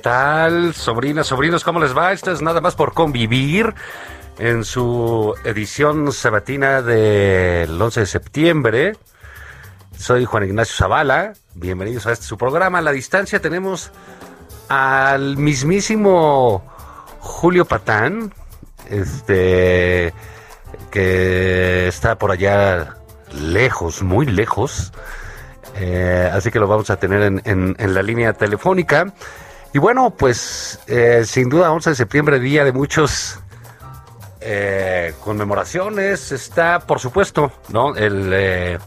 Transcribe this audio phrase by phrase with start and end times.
[0.00, 1.62] ¿Qué tal, sobrinas, sobrinos?
[1.62, 2.12] ¿Cómo les va?
[2.14, 3.74] Esto es nada más por convivir
[4.38, 8.96] en su edición sabatina del 11 de septiembre.
[9.98, 11.34] Soy Juan Ignacio Zavala.
[11.54, 12.78] Bienvenidos a este su programa.
[12.78, 13.92] A la distancia tenemos
[14.70, 16.64] al mismísimo
[17.18, 18.32] Julio Patán,
[18.88, 20.14] este
[20.90, 22.96] que está por allá
[23.34, 24.94] lejos, muy lejos.
[25.76, 29.12] Eh, así que lo vamos a tener en, en- en la línea telefónica.
[29.72, 33.38] Y bueno, pues eh, sin duda 11 de septiembre, día de muchos
[34.40, 37.94] eh, conmemoraciones, está por supuesto, ¿no?
[37.94, 38.78] El eh,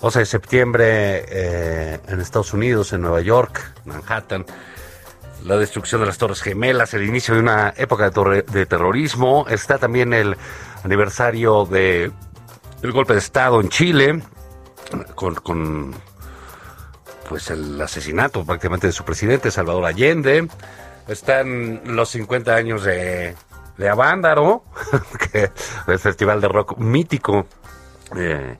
[0.00, 4.46] 11 de septiembre eh, en Estados Unidos, en Nueva York, Manhattan,
[5.44, 10.14] la destrucción de las Torres Gemelas, el inicio de una época de, terrorismo, está también
[10.14, 10.36] el
[10.84, 12.12] aniversario de
[12.82, 14.22] el golpe de Estado en Chile,
[15.14, 15.94] con
[17.28, 20.48] pues el asesinato prácticamente de su presidente, Salvador Allende.
[21.08, 23.34] Están los 50 años de,
[23.76, 24.64] de Avándaro,
[25.86, 27.46] el festival de rock mítico
[28.16, 28.56] eh,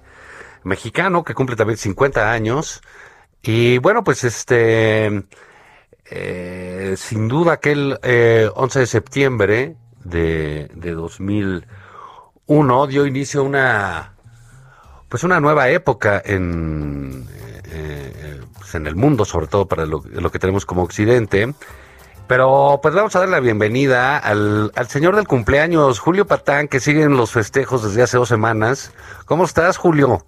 [0.65, 2.83] mexicano, que cumple también 50 años.
[3.43, 5.25] Y bueno, pues este,
[6.11, 14.11] eh, sin duda aquel eh, 11 de septiembre de, de 2001 dio inicio a una
[15.09, 17.27] pues una nueva época en,
[17.67, 21.55] eh, pues en el mundo, sobre todo para lo, lo que tenemos como occidente.
[22.27, 26.81] Pero pues vamos a dar la bienvenida al, al señor del cumpleaños, Julio Patán, que
[26.81, 28.93] sigue en los festejos desde hace dos semanas.
[29.27, 30.25] ¿Cómo estás, Julio?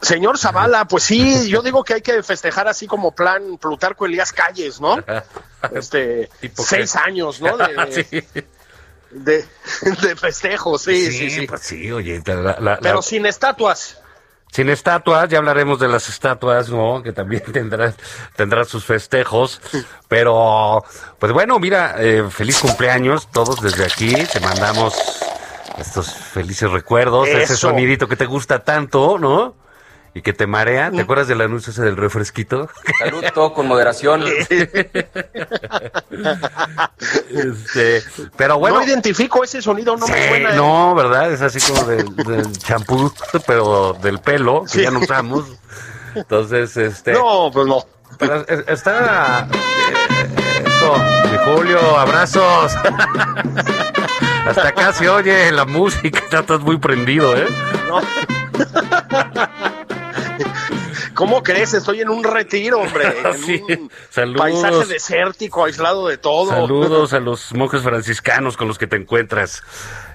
[0.00, 4.32] Señor Zavala, pues sí, yo digo que hay que festejar así como plan Plutarco Elías
[4.32, 4.96] Calles, ¿no?
[5.72, 7.56] Este, seis años, ¿no?
[7.56, 8.22] De, sí,
[9.10, 9.44] de,
[10.02, 11.46] de festejo, sí, sí, sí.
[11.46, 13.98] pues sí, oye, la- la- la- Pero sin estatuas.
[14.54, 17.02] Sin estatuas, ya hablaremos de las estatuas, ¿no?
[17.02, 17.92] Que también tendrán,
[18.36, 19.60] tendrán sus festejos.
[20.06, 20.84] Pero,
[21.18, 24.14] pues bueno, mira, eh, feliz cumpleaños todos desde aquí.
[24.32, 24.94] Te mandamos
[25.76, 29.56] estos felices recuerdos, ese sonidito que te gusta tanto, ¿no?
[30.16, 30.90] Y que te marea.
[30.92, 32.68] ¿Te acuerdas del anuncio ese del refresquito?
[33.00, 34.24] Salud, todo con moderación.
[37.30, 38.02] Este,
[38.36, 38.76] pero bueno.
[38.78, 40.50] no identifico ese sonido, no me suena.
[40.52, 40.56] ¿eh?
[40.56, 41.32] no, ¿verdad?
[41.32, 43.12] Es así como del, del champú,
[43.46, 44.82] pero del pelo, que Sí.
[44.82, 45.44] ya no usamos.
[46.14, 47.12] Entonces, este.
[47.12, 47.84] No, pues no.
[48.18, 49.48] Pero está.
[49.50, 50.96] eh, Eso,
[51.32, 52.72] mi Julio, abrazos.
[54.46, 57.46] Hasta acá se oye la música, ya estás muy prendido, ¿eh?
[57.88, 58.00] no.
[61.14, 61.74] ¿Cómo crees?
[61.74, 63.04] Estoy en un retiro, hombre.
[63.24, 64.40] En Sí, un saludos.
[64.40, 66.50] paisaje desértico, aislado de todo.
[66.50, 69.62] Saludos a los monjes franciscanos con los que te encuentras.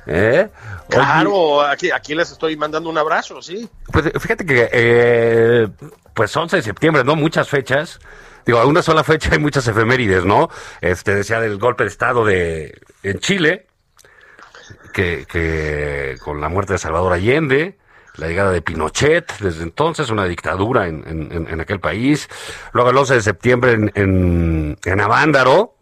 [0.07, 0.49] ¿Eh?
[0.89, 3.69] Claro, aquí, aquí les estoy mandando un abrazo, sí.
[3.91, 5.67] Pues fíjate que, eh,
[6.13, 7.15] pues 11 de septiembre, ¿no?
[7.15, 7.99] Muchas fechas.
[8.45, 10.49] Digo, a una sola fecha hay muchas efemérides, ¿no?
[10.81, 13.67] Este, decía del golpe de Estado de, en Chile,
[14.93, 17.77] que, que con la muerte de Salvador Allende,
[18.15, 22.27] la llegada de Pinochet, desde entonces una dictadura en, en- en- aquel país.
[22.73, 25.75] Luego el 11 de septiembre en, en, en Avándaro,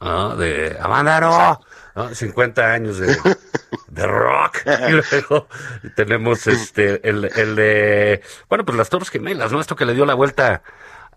[0.00, 0.36] ¿no?
[0.36, 1.60] De Avándaro,
[1.94, 2.14] ¿no?
[2.14, 3.16] 50 años de,
[3.88, 4.58] de rock.
[4.88, 5.48] Y luego
[5.96, 9.60] tenemos este, el, el de, bueno, pues las Torres Gemelas, ¿no?
[9.60, 10.62] Esto que le dio la vuelta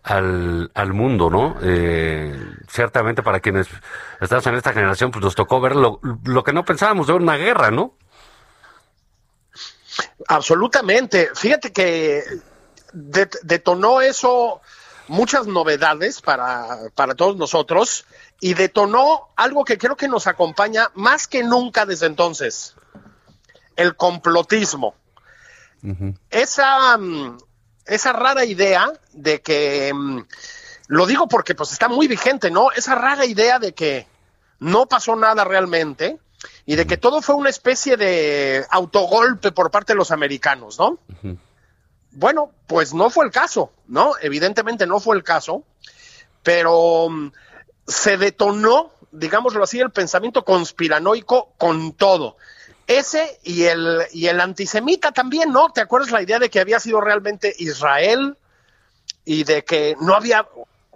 [0.03, 1.57] al, al mundo, ¿no?
[1.61, 2.35] Eh,
[2.67, 3.67] ciertamente para quienes
[4.19, 7.37] estamos en esta generación, pues nos tocó ver lo, lo que no pensábamos de una
[7.37, 7.95] guerra, ¿no?
[10.27, 11.29] Absolutamente.
[11.33, 12.23] Fíjate que
[12.93, 14.61] detonó eso
[15.07, 18.05] muchas novedades para, para todos nosotros
[18.39, 22.75] y detonó algo que creo que nos acompaña más que nunca desde entonces,
[23.75, 24.95] el complotismo.
[26.29, 27.37] Esa, mm,
[27.85, 30.21] esa rara idea de que, mm,
[30.87, 32.71] lo digo porque pues está muy vigente, ¿no?
[32.71, 34.07] Esa rara idea de que
[34.59, 36.19] no pasó nada realmente
[36.65, 40.99] y de que todo fue una especie de autogolpe por parte de los americanos, ¿no?
[42.11, 44.13] Bueno, pues no fue el caso, ¿no?
[44.21, 45.63] Evidentemente no fue el caso,
[46.43, 47.31] pero mm,
[47.87, 52.37] se detonó, digámoslo así, el pensamiento conspiranoico con todo.
[52.85, 55.69] Ese y el, y el antisemita también, ¿no?
[55.69, 58.37] ¿Te acuerdas la idea de que había sido realmente Israel
[59.23, 60.45] y de que no había,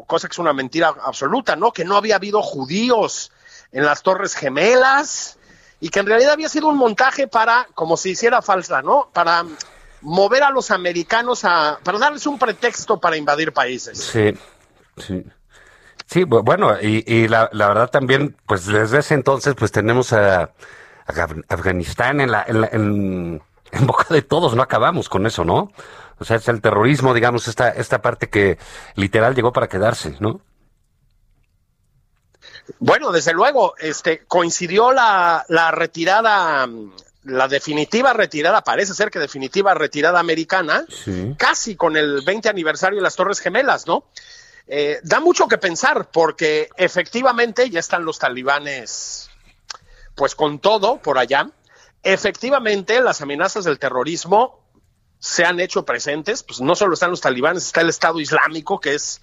[0.05, 1.71] cosa que es una mentira absoluta, ¿no?
[1.71, 3.31] Que no había habido judíos
[3.71, 5.37] en las Torres Gemelas
[5.85, 9.11] y que en realidad había sido un montaje para, como si hiciera falsa, ¿no?
[9.13, 9.45] Para
[10.01, 13.99] mover a los americanos a, para darles un pretexto para invadir países.
[13.99, 14.33] Sí,
[14.97, 15.23] sí.
[16.07, 20.53] Sí, bueno, y, la, verdad también, pues desde ese entonces, pues tenemos a,
[21.49, 23.39] Afganistán en, la, en,
[23.71, 25.71] en, boca de todos, no acabamos con eso, ¿no?
[26.17, 28.57] O sea, es el terrorismo, digamos, esta, esta parte que
[28.95, 30.41] literal llegó para quedarse, ¿no?
[32.79, 36.67] Bueno, desde luego, este coincidió la, la retirada
[37.25, 40.85] la definitiva retirada, parece ser que definitiva retirada americana,
[41.37, 44.05] casi con el 20 aniversario de las Torres Gemelas, ¿no?
[44.67, 49.29] Eh, da mucho que pensar porque efectivamente ya están los talibanes,
[50.15, 51.49] pues con todo por allá.
[52.03, 54.63] Efectivamente, las amenazas del terrorismo
[55.19, 58.93] se han hecho presentes, pues no solo están los talibanes, está el Estado Islámico, que
[58.93, 59.21] es,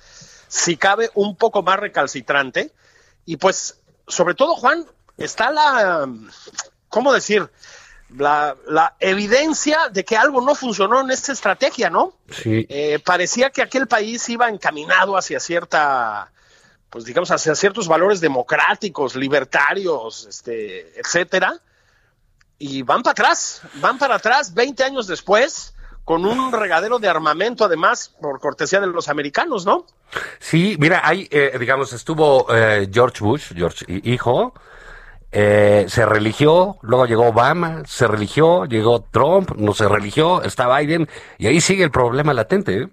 [0.49, 2.73] si cabe, un poco más recalcitrante.
[3.25, 4.87] Y pues, sobre todo, Juan,
[5.17, 6.09] está la,
[6.89, 7.51] ¿cómo decir?
[8.17, 12.15] la, la, evidencia de que algo no funcionó en esta estrategia, ¿no?
[12.31, 12.67] Sí.
[12.69, 16.31] Eh, parecía que aquel país iba encaminado hacia cierta,
[16.91, 21.61] pues digamos, hacia ciertos valores democráticos, libertarios, este, etcétera,
[22.59, 25.75] y van para atrás, van para atrás 20 años después,
[26.05, 29.87] con un regadero de armamento, además, por cortesía de los americanos, ¿no?
[30.39, 34.53] Sí, mira, ahí, eh, digamos, estuvo eh, George Bush, George hijo,
[35.35, 41.09] eh, se religió, luego llegó Obama, se religió, llegó Trump, no se religió, está Biden,
[41.39, 42.83] y ahí sigue el problema latente.
[42.83, 42.89] ¿eh?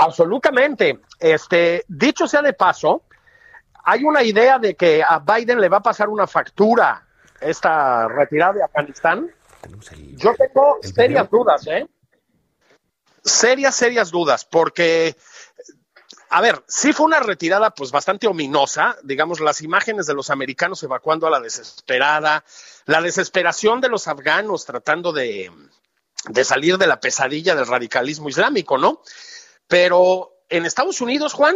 [0.00, 1.00] Absolutamente.
[1.20, 3.02] Este, dicho sea de paso,
[3.84, 7.04] hay una idea de que a Biden le va a pasar una factura
[7.38, 9.30] esta retirada de Afganistán.
[10.16, 11.86] Yo tengo serias dudas, ¿eh?
[13.24, 15.16] Serias, serias dudas, porque
[16.34, 20.82] a ver, sí fue una retirada pues bastante ominosa, digamos, las imágenes de los americanos
[20.82, 22.42] evacuando a la desesperada,
[22.86, 25.52] la desesperación de los afganos tratando de,
[26.30, 29.02] de salir de la pesadilla del radicalismo islámico, ¿no?
[29.68, 31.54] Pero en Estados Unidos, Juan,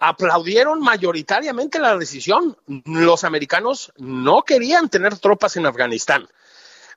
[0.00, 2.56] aplaudieron mayoritariamente la decisión.
[2.84, 6.28] Los americanos no querían tener tropas en Afganistán.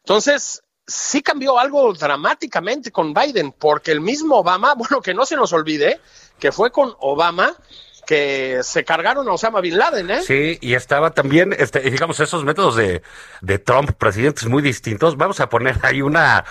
[0.04, 5.36] Entonces, sí cambió algo dramáticamente con Biden, porque el mismo Obama, bueno, que no se
[5.36, 6.00] nos olvide,
[6.40, 7.56] que fue con Obama
[8.06, 10.22] que se cargaron a Osama Bin Laden, ¿eh?
[10.24, 15.16] Sí, y estaba también, este, digamos, esos métodos de, Trump, presidentes muy distintos.
[15.16, 16.44] Vamos a poner ahí una,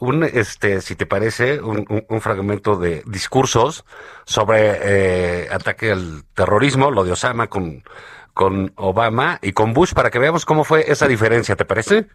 [0.00, 3.86] un, este, si te parece, un, un, fragmento de discursos
[4.26, 7.82] sobre eh, ataque al terrorismo, lo de Osama con,
[8.34, 12.06] con Obama y con Bush, para que veamos cómo fue esa diferencia, ¿te parece?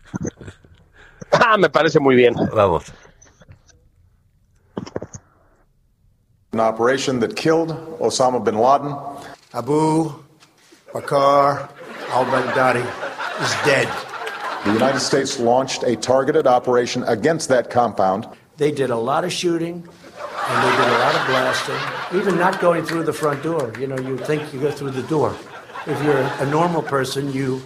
[1.34, 2.34] Ah, me parece muy bien.
[2.54, 2.92] Vamos.
[6.54, 7.70] An operation that killed
[8.00, 8.96] Osama bin Laden.
[9.54, 10.12] Abu
[10.94, 11.70] Bakr
[12.10, 12.86] al Baghdadi
[13.42, 13.88] is dead.
[14.66, 18.28] The United States launched a targeted operation against that compound.
[18.58, 19.88] They did a lot of shooting
[20.50, 23.72] and they did a lot of blasting, even not going through the front door.
[23.80, 25.36] You know, you think you go through the door.
[25.86, 27.62] If you're a normal person, you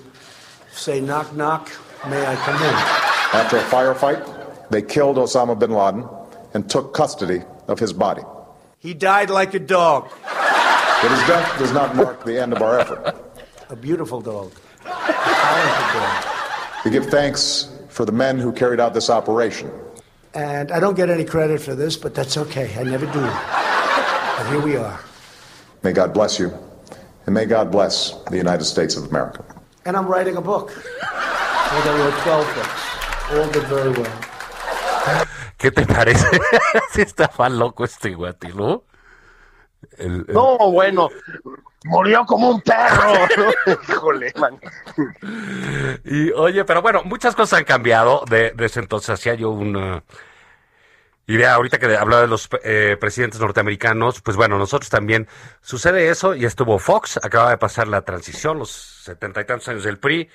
[0.71, 1.71] say, knock, knock,
[2.07, 3.10] may I come in?
[3.33, 6.07] After a firefight, they killed Osama bin Laden
[6.53, 8.23] and took custody of his body.
[8.79, 10.09] He died like a dog.
[11.01, 13.15] But his death does not mark the end of our effort.
[13.69, 14.51] A beautiful dog.
[14.85, 16.25] A talented dog.
[16.83, 19.71] We give thanks for the men who carried out this operation.
[20.33, 22.73] And I don't get any credit for this, but that's okay.
[22.77, 23.21] I never do.
[23.21, 24.99] But here we are.
[25.83, 26.53] May God bless you,
[27.25, 29.43] and may God bless the United States of America.
[29.85, 30.71] And I'm writing a book.
[31.01, 32.80] I wrote 12 books.
[35.57, 36.27] ¿Qué te parece?
[36.91, 38.83] si estaba loco este guati, ¿no?
[39.97, 41.09] El- el- No, bueno,
[41.85, 43.13] murió como un perro.
[43.89, 44.59] Híjole, man.
[46.05, 49.09] Y oye, pero bueno, muchas cosas han cambiado de- desde entonces.
[49.11, 50.03] Hacía yo una
[51.27, 54.21] idea ahorita que hablaba de los eh, presidentes norteamericanos.
[54.21, 55.27] Pues bueno, nosotros también
[55.61, 59.83] sucede eso y estuvo Fox, acaba de pasar la transición, los setenta y tantos años
[59.83, 60.29] del PRI.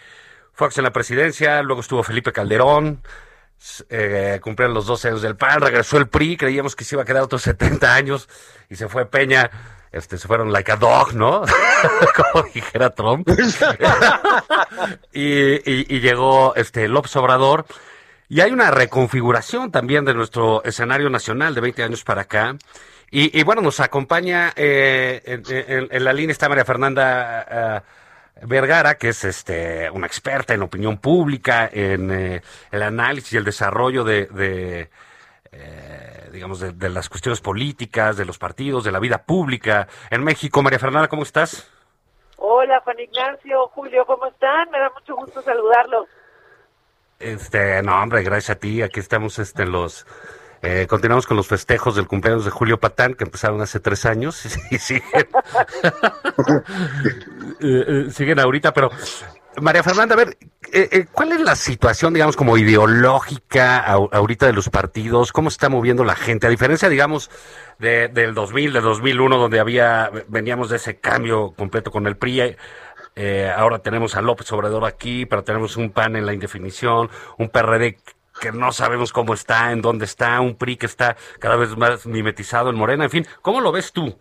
[0.56, 3.02] Fox en la presidencia, luego estuvo Felipe Calderón,
[3.90, 7.06] eh, cumplieron los 12 años del PAN, regresó el PRI, creíamos que se iba a
[7.06, 8.28] quedar otros 70 años
[8.68, 9.50] y se fue Peña.
[9.92, 11.42] Este, se fueron like a dog, ¿no?
[12.32, 13.26] Como dijera Trump.
[15.12, 17.64] y, y- y llegó este López Obrador.
[18.28, 22.56] Y hay una reconfiguración también de nuestro escenario nacional de 20 años para acá.
[23.10, 27.80] Y, bueno, nos acompaña eh, en, la línea está María Fernanda eh,
[28.43, 33.45] Vergara, que es este una experta en opinión pública, en eh, el análisis y el
[33.45, 34.90] desarrollo de, de,
[35.52, 40.23] eh, digamos, de, de las cuestiones políticas, de los partidos, de la vida pública en
[40.25, 40.62] México.
[40.62, 41.71] María Fernanda, ¿cómo estás?
[42.37, 44.71] Hola, Juan Ignacio, Julio, ¿cómo están?
[44.71, 46.09] Me da mucho gusto saludarlos.
[47.19, 48.83] Este, no, hombre, gracias a ti.
[48.83, 50.07] Aquí estamos este, en los.
[50.62, 54.45] eh, continuamos con los festejos del cumpleaños de Julio Patán, que empezaron hace tres años
[54.71, 55.28] y siguen.
[57.60, 58.90] Eh, eh, siguen ahorita, pero.
[59.60, 60.36] María Fernanda, a ver,
[60.72, 65.32] eh, eh, ¿cuál es la situación, digamos, como ideológica ahorita de los partidos?
[65.32, 66.46] ¿Cómo está moviendo la gente?
[66.46, 67.30] A diferencia, digamos,
[67.78, 72.56] de, del 2000, del 2001, donde había, veníamos de ese cambio completo con el PRI,
[73.14, 77.08] eh, ahora tenemos a López Obrador aquí, pero tenemos un PAN en la indefinición,
[77.38, 77.96] un PRD
[78.38, 82.06] que no sabemos cómo está, en dónde está, un PRI que está cada vez más
[82.06, 84.18] mimetizado en Morena, en fin, ¿cómo lo ves tú?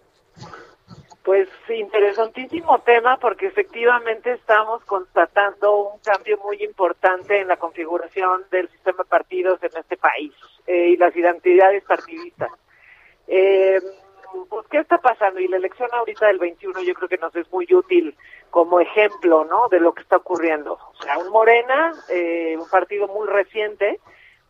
[1.25, 8.69] Pues interesantísimo tema porque efectivamente estamos constatando un cambio muy importante en la configuración del
[8.69, 10.33] sistema de partidos en este país
[10.67, 12.51] eh, y las identidades partidistas.
[13.27, 13.81] Eh,
[14.47, 15.39] pues, ¿qué está pasando?
[15.39, 18.15] Y la elección ahorita del 21 yo creo que nos es muy útil
[18.51, 19.67] como ejemplo, ¿no?
[19.69, 20.73] De lo que está ocurriendo.
[20.73, 23.99] O sea, un Morena, eh, un partido muy reciente,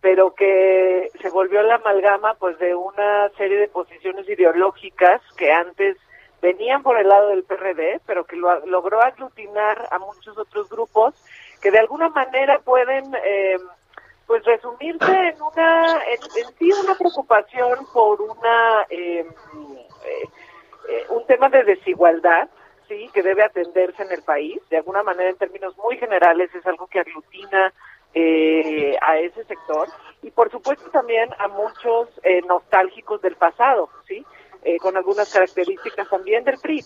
[0.01, 5.95] pero que se volvió la amalgama, pues, de una serie de posiciones ideológicas que antes
[6.45, 11.13] venían por el lado del PRD, pero que lo, logró aglutinar a muchos otros grupos
[11.61, 13.57] que de alguna manera pueden eh,
[14.27, 19.25] pues resumirse en una en, sí una preocupación por una eh,
[20.05, 20.29] eh,
[20.87, 22.47] eh, un tema de desigualdad
[22.87, 24.61] sí que debe atenderse en el país.
[24.69, 27.73] De alguna manera en términos muy generales es algo que aglutina
[28.13, 29.87] eh, a ese sector.
[30.21, 34.25] Y por supuesto también a muchos eh, nostálgicos del pasado sí
[34.65, 36.83] eh, con algunas características también del PRI.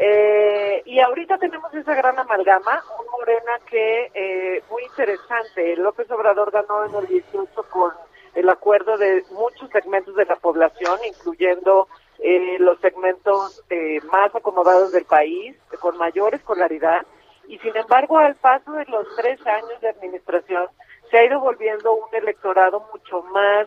[0.00, 6.52] Eh, y ahorita tenemos esa gran amalgama, un Morena que, eh, muy interesante, López Obrador
[6.52, 7.90] ganó en el 18 con
[8.34, 11.88] el acuerdo de muchos segmentos de la población, incluyendo
[12.20, 17.04] eh, los segmentos eh, más acomodados del país, con mayor escolaridad,
[17.48, 20.68] y sin embargo al paso de los tres años de administración
[21.10, 23.66] se ha ido volviendo un electorado mucho más...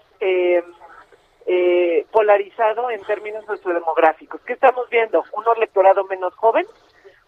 [1.48, 4.41] Eh, polarizado en términos sociodemográficos.
[4.41, 5.24] ¿Qué estamos viendo?
[5.33, 6.67] Un electorado menos joven,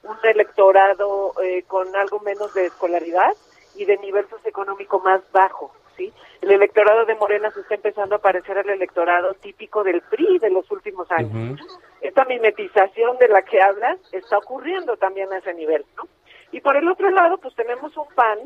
[0.04, 3.32] un electorado eh, con algo menos de escolaridad
[3.76, 5.74] y de nivel socioeconómico más bajo.
[5.98, 6.14] ¿sí?
[6.42, 10.52] El electorado de Morena se está empezando a parecer al electorado típico del PRI de
[10.52, 11.60] los últimos años.
[12.00, 15.84] Esta mimetización de la que hablas está ocurriendo también a ese nivel.
[15.98, 16.04] ¿no?
[16.52, 18.40] Y por el otro lado, pues tenemos un PAN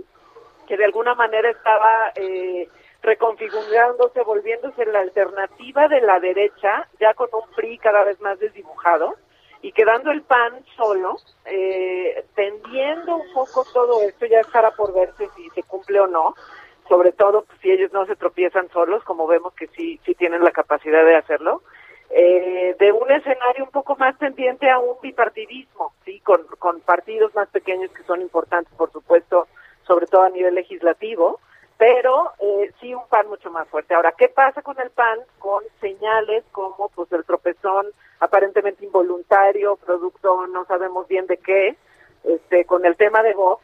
[0.65, 2.13] que de alguna manera estaba...
[2.15, 2.69] Eh,
[3.07, 9.15] reconfigurándose, volviéndose la alternativa de la derecha, ya con un PRI cada vez más desdibujado,
[9.61, 15.29] y quedando el PAN solo, eh, tendiendo un poco todo esto, ya estará por verse
[15.37, 16.35] si se cumple o no,
[16.89, 20.43] sobre todo pues, si ellos no se tropiezan solos, como vemos que sí, sí tienen
[20.43, 21.63] la capacidad de hacerlo,
[22.09, 27.33] eh, de un escenario un poco más tendiente a un bipartidismo, sí, con, con partidos
[27.35, 29.47] más pequeños que son importantes, por supuesto,
[29.85, 31.39] sobre todo a nivel legislativo,
[31.77, 33.93] pero eh, sí un PAN mucho más fuerte.
[33.93, 35.19] Ahora, ¿qué pasa con el PAN?
[35.39, 37.87] Con señales como pues el tropezón
[38.19, 41.77] aparentemente involuntario, producto no sabemos bien de qué,
[42.23, 43.63] este, con el tema de Vox,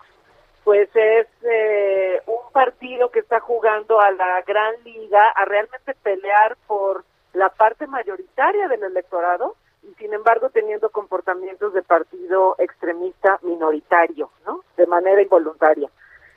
[0.64, 6.56] pues es eh, un partido que está jugando a la gran liga, a realmente pelear
[6.68, 7.04] por
[7.34, 14.62] la parte mayoritaria del electorado y sin embargo teniendo comportamientos de partido extremista minoritario, ¿no?
[14.78, 15.90] De manera involuntaria.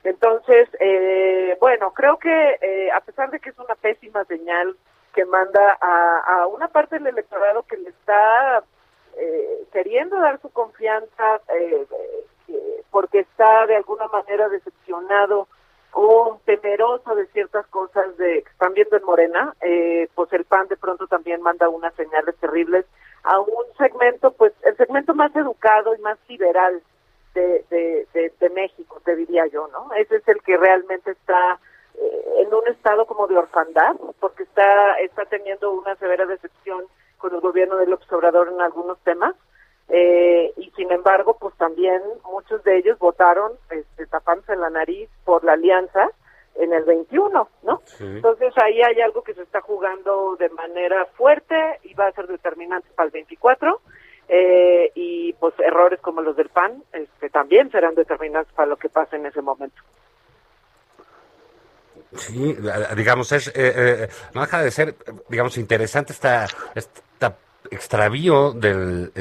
[0.06, 4.76] Entonces, eh, bueno, creo que eh, a pesar de que es una pésima señal
[5.12, 8.62] que manda a, a una parte del electorado que le está
[9.16, 11.86] eh, queriendo dar su confianza eh,
[12.48, 15.48] eh, porque está de alguna manera decepcionado
[15.92, 19.54] o temeroso de ciertas cosas de que están viendo en Morena,
[20.14, 22.84] pues el PAN de pronto también manda unas señales terribles,
[23.22, 26.82] aún segmento, pues el segmento más educado y más liberal
[27.40, 29.92] de, de, de, México, te diría yo, ¿no?
[29.94, 31.58] Ese es el que realmente está
[31.94, 36.84] eh, en un estado como de orfandad, porque está, está teniendo una severa decepción
[37.18, 39.34] con el gobierno del observador en algunos temas.
[39.88, 45.44] Eh, y sin embargo, pues también muchos de ellos votaron este, tapándose la nariz por
[45.44, 46.10] la alianza
[46.56, 47.82] en el 21, ¿no?
[48.00, 52.26] Entonces ahí hay algo que se está jugando de manera fuerte y va a ser
[52.26, 53.80] determinante para el 24.
[54.28, 58.88] Eh, y pues errores como los del PAN este, también serán determinantes para lo que
[58.88, 59.80] pase en ese momento.
[62.16, 62.56] Sí,
[62.96, 64.96] digamos, es, eh, eh, no deja de ser,
[65.28, 67.36] digamos, interesante esta, esta
[67.70, 69.12] extravío del,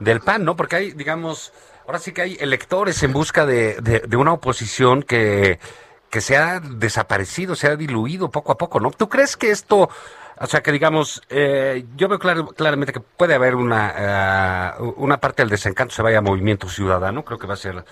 [0.00, 0.56] del PAN, ¿no?
[0.56, 1.52] Porque hay, digamos,
[1.84, 5.58] ahora sí que hay electores en busca de, de una oposición que
[6.10, 8.90] que se ha desaparecido, se ha diluido poco a poco, ¿no?
[8.90, 9.90] ¿Tú crees que esto,
[10.38, 15.42] o sea, que digamos, eh, yo veo claramente que puede haber una, eh, una parte
[15.42, 17.84] del desencanto se vaya a Movimiento Ciudadano, creo que va a ser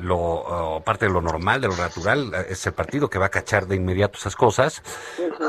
[0.00, 3.66] lo parte de lo normal, de lo natural, es el partido que va a cachar
[3.66, 4.82] de inmediato esas cosas,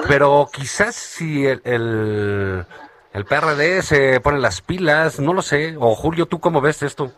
[0.08, 2.66] pero quizás si el, el,
[3.14, 7.14] el PRD se pone las pilas, no lo sé, o Julio, ¿tú cómo ves esto?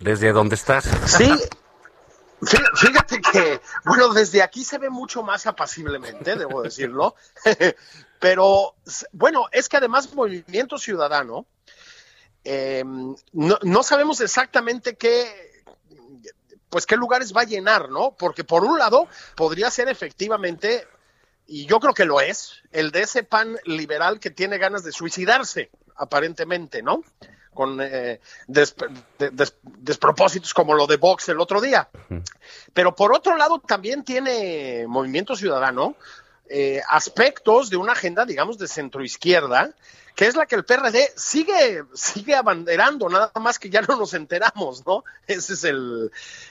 [0.00, 0.88] Desde dónde estás.
[1.04, 1.30] Sí,
[2.40, 7.16] Fíjate que, bueno, desde aquí se ve mucho más apaciblemente, debo decirlo,
[8.20, 8.74] pero
[9.12, 11.46] bueno, es que además Movimiento Ciudadano,
[12.44, 15.62] em, no, sabemos exactamente qué,
[16.68, 18.14] pues qué lugares va a llenar, ¿no?
[18.18, 20.86] Porque por un lado podría ser efectivamente,
[21.46, 24.92] y yo creo que lo es, el de ese pan liberal que tiene ganas de
[24.92, 27.02] suicidarse, aparentemente, ¿no?
[27.58, 31.88] con eh, despropósitos como lo de Vox el otro día.
[32.72, 35.96] Pero por otro lado también tiene Movimiento Ciudadano
[36.48, 39.74] eh, aspectos de una agenda, digamos, de centroizquierda,
[40.14, 44.14] que es la que el PRD sigue, sigue abanderando, nada más que ya no nos
[44.14, 45.04] enteramos, ¿no?
[45.26, 46.10] Ese es el,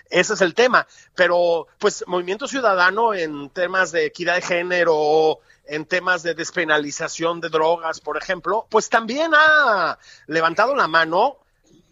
[0.09, 0.87] ese es el tema.
[1.15, 7.49] Pero, pues, Movimiento Ciudadano en temas de equidad de género, en temas de despenalización de
[7.49, 11.37] drogas, por ejemplo, pues también ha levantado la mano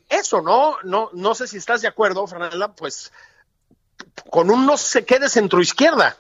[0.10, 0.78] eso, ¿no?
[0.84, 3.12] No, no sé si estás de acuerdo, Fernanda, pues
[4.30, 6.18] con un no sé qué de centroizquierda.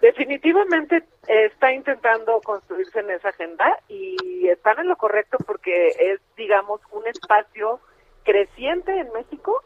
[0.00, 6.80] Definitivamente está intentando construirse en esa agenda y están en lo correcto porque es, digamos,
[6.90, 7.80] un espacio
[8.24, 9.62] creciente en México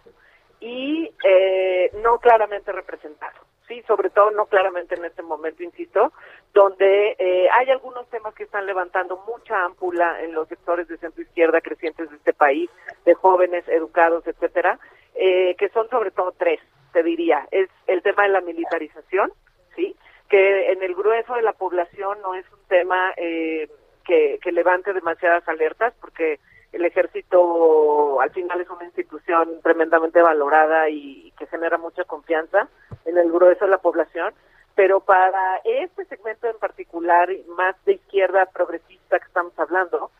[0.61, 6.13] y eh, no claramente representado sí, sobre todo no claramente en este momento, insisto,
[6.53, 11.23] donde eh, hay algunos temas que están levantando mucha ámpula en los sectores de centro
[11.23, 12.71] izquierda crecientes de este país,
[13.05, 14.79] de jóvenes educados, etcétera,
[15.15, 16.61] eh, que son sobre todo tres,
[16.93, 19.33] te diría, es el tema de la militarización,
[19.75, 19.97] sí,
[20.35, 23.71] que en el grueso de la población no es un tema eh,
[24.05, 26.41] que, levante demasiadas alertas, porque
[26.73, 32.67] el ejército al final es una institución tremendamente valorada y, que genera mucha confianza
[33.05, 34.35] en el grueso de la población,
[34.75, 40.11] pero para este segmento en particular, más de izquierda progresista que estamos hablando,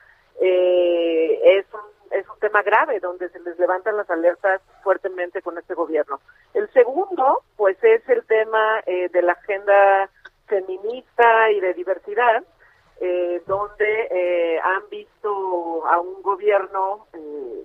[0.41, 5.59] eh, es, un, es un tema grave donde se les levantan las alertas fuertemente con
[5.59, 6.21] este gobierno.
[6.55, 8.25] El segundo, pues es el
[8.87, 10.11] eh, de la agenda
[10.47, 12.45] feminista y de diversidad,
[13.01, 17.65] eh, donde eh, han visto a un gobierno eh,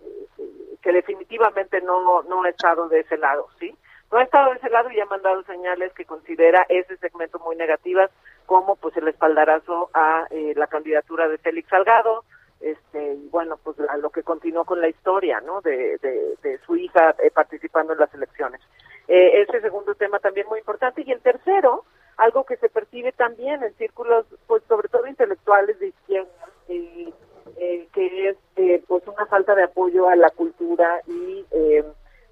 [0.81, 3.75] que definitivamente no, no ha estado de ese lado, ¿sí?
[4.11, 7.55] No ha estado de ese lado y ha mandado señales que considera ese segmento muy
[7.55, 8.09] negativas,
[8.47, 12.23] como pues el espaldarazo a la candidatura de Félix Salgado,
[12.59, 16.75] este y bueno pues a lo que continuó con la historia no de, de, su
[16.75, 18.59] hija participando en las elecciones
[19.09, 21.83] ese segundo tema también muy importante y el tercero
[22.19, 26.29] algo que se percibe también en círculos, pues sobre todo intelectuales de izquierda,
[26.67, 27.13] eh,
[27.57, 31.45] eh, que es eh, pues una falta de apoyo a la cultura y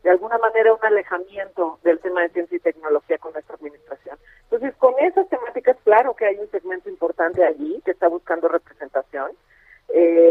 [0.03, 4.17] de alguna manera un alejamiento del tema de ciencia y tecnología con nuestra administración.
[4.43, 9.31] Entonces, con esas temáticas, claro que hay un segmento importante allí que está buscando representación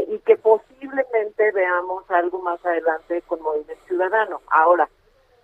[0.08, 4.40] y que posiblemente veamos algo más adelante con Movimiento Ciudadano.
[4.48, 4.88] Ahora,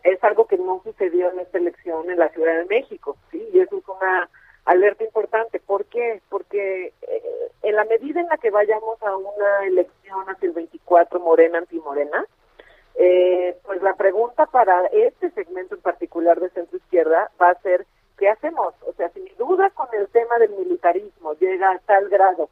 [0.05, 3.49] es algo que no sucedió en esta elección en la Ciudad de México, ¿sí?
[3.53, 4.29] Y eso es una
[4.65, 5.61] alerta importante.
[5.61, 6.21] ¿Por qué?
[6.29, 11.21] Porque eh, en la medida en la que vayamos a una elección hacia el 24
[11.21, 12.27] morena antimorena,
[12.95, 17.87] eh, pues la pregunta para este segmento en particular de centro izquierda va a ser
[18.19, 18.75] ¿qué hacemos?
[18.87, 22.49] O sea, si mi duda con el tema del militarismo llega a tal grado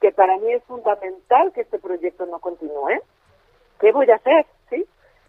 [0.00, 3.02] que para mí es fundamental que este proyecto no continúe,
[3.78, 4.46] ¿qué voy a hacer?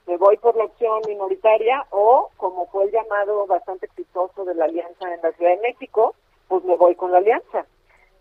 [0.07, 4.65] Me voy por la opción minoritaria o, como fue el llamado bastante exitoso de la
[4.65, 6.15] alianza en la Ciudad de México,
[6.47, 7.65] pues me voy con la alianza.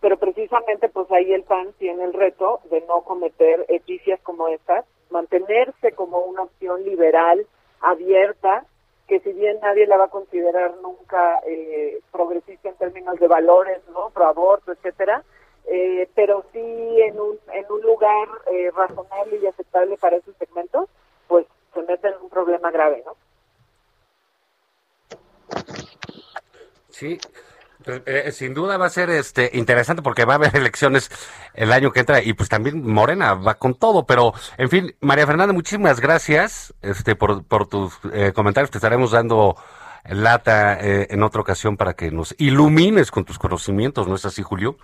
[0.01, 4.85] pero precisamente pues ahí el PAN tiene el reto de no cometer epicias como estas,
[5.11, 7.47] mantenerse como una opción liberal,
[7.81, 8.65] abierta,
[9.07, 13.81] que si bien nadie la va a considerar nunca eh, progresista en términos de valores,
[13.93, 14.11] ¿no?
[14.11, 15.25] Pro aborto, etcétera,
[15.67, 20.89] eh, pero sí en un, en un lugar eh, razonable y aceptable para esos segmentos,
[21.73, 23.17] se mete en un problema grave, ¿no?
[26.91, 27.19] Sí,
[27.85, 31.11] pues, eh, sin duda va a ser este interesante porque va a haber elecciones
[31.55, 35.27] el año que entra y pues también Morena va con todo, pero en fin, María
[35.27, 39.57] Fernanda, muchísimas gracias este por, por tus eh, comentarios, te estaremos dando
[40.09, 44.43] lata eh, en otra ocasión para que nos ilumines con tus conocimientos, ¿no es así,
[44.43, 44.77] Julio?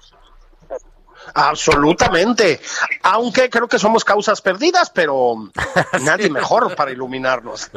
[1.34, 2.60] Absolutamente.
[3.02, 5.50] Aunque creo que somos causas perdidas, pero
[6.02, 7.70] nadie mejor para iluminarnos.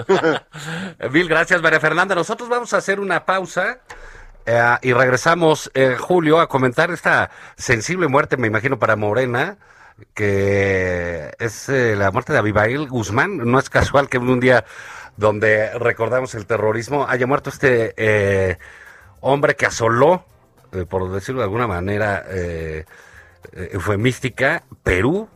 [1.11, 2.15] Mil gracias, María Fernanda.
[2.15, 3.79] Nosotros vamos a hacer una pausa.
[4.45, 9.57] Eh, y regresamos, eh, Julio, a comentar esta sensible muerte, me imagino, para Morena,
[10.13, 13.37] que es eh, la muerte de Abigail Guzmán.
[13.37, 14.65] No es casual que en un día
[15.17, 18.57] donde recordamos el terrorismo haya muerto este eh,
[19.19, 20.23] hombre que asoló,
[20.87, 22.23] por decirlo de alguna manera
[23.53, 25.29] eufemística, Perú,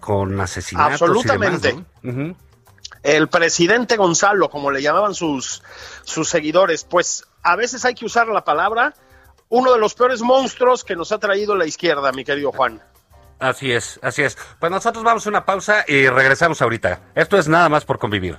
[0.00, 1.02] con asesinatos.
[1.02, 1.68] Absolutamente.
[1.68, 2.10] Y demás, ¿no?
[2.10, 2.36] Ujú.
[3.02, 5.62] El presidente Gonzalo, como le llamaban sus,
[6.04, 8.94] sus seguidores, pues a veces hay que usar la palabra,
[9.48, 12.82] uno de los peores monstruos que nos ha traído la izquierda, mi querido Juan.
[13.38, 14.36] Así es, así es.
[14.58, 17.00] Pues nosotros vamos a una pausa y regresamos ahorita.
[17.14, 18.38] Esto es nada más por convivir.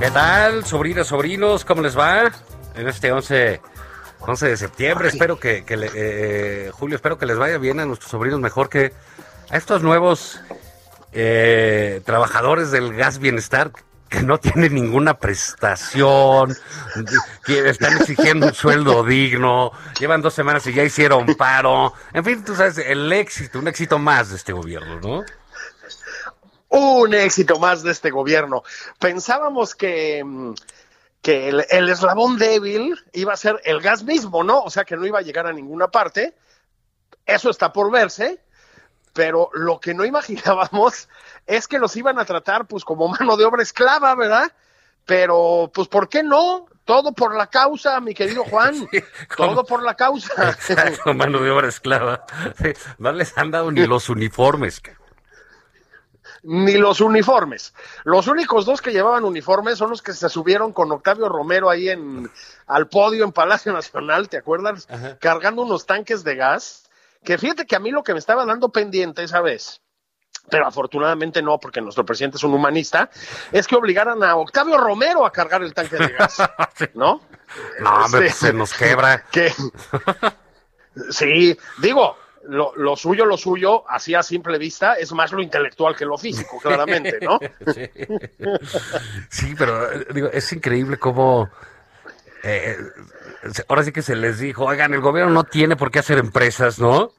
[0.00, 1.64] ¿Qué tal, sobrinas, sobrinos?
[1.64, 2.30] ¿Cómo les va?
[2.76, 3.60] En este 11,
[4.20, 5.08] 11 de septiembre.
[5.08, 8.68] Espero que, que le- eh, Julio, espero que les vaya bien a nuestros sobrinos, mejor
[8.68, 8.92] que
[9.50, 10.40] a estos nuevos
[11.12, 13.72] eh, trabajadores del gas bienestar
[14.08, 16.56] que no tienen ninguna prestación,
[17.44, 21.92] que están exigiendo un sueldo digno, llevan dos semanas y ya hicieron paro.
[22.14, 25.24] En fin, tú sabes, el éxito, un éxito más de este gobierno, ¿no?
[26.68, 28.62] Un éxito más de este gobierno.
[28.98, 30.52] Pensábamos que, mm,
[31.22, 34.62] que el, el eslabón débil iba a ser el gas mismo, ¿no?
[34.62, 36.34] O sea, que no iba a llegar a ninguna parte.
[37.24, 38.40] Eso está por verse.
[39.12, 41.08] Pero lo que no imaginábamos
[41.46, 44.52] es que los iban a tratar pues como mano de obra esclava, ¿verdad?
[45.06, 46.66] Pero pues ¿por qué no?
[46.84, 48.88] Todo por la causa, mi querido Juan.
[49.36, 50.50] Todo por la causa.
[50.50, 52.24] Exacto, mano de obra esclava.
[52.96, 54.80] No les han dado ni los uniformes.
[56.48, 57.74] Ni los uniformes.
[58.04, 61.90] Los únicos dos que llevaban uniformes son los que se subieron con Octavio Romero ahí
[61.90, 62.30] en
[62.66, 64.88] al podio en Palacio Nacional, ¿te acuerdas?
[65.20, 66.88] Cargando unos tanques de gas.
[67.22, 69.82] Que fíjate que a mí lo que me estaba dando pendiente esa vez,
[70.48, 73.10] pero afortunadamente no, porque nuestro presidente es un humanista,
[73.52, 76.38] es que obligaran a Octavio Romero a cargar el tanque de gas,
[76.94, 77.20] ¿no?
[77.80, 79.22] No, hombre, pues se nos quebra.
[79.30, 79.52] que
[81.10, 85.96] sí, digo, lo, lo suyo, lo suyo, así a simple vista, es más lo intelectual
[85.96, 87.38] que lo físico, claramente, ¿no?
[87.74, 87.90] Sí,
[89.30, 91.50] Sí, pero eh, digo, es increíble cómo...
[92.42, 92.76] eh,
[93.68, 96.78] ahora sí que se les dijo, oigan, el gobierno no tiene por qué hacer empresas,
[96.78, 97.12] ¿no?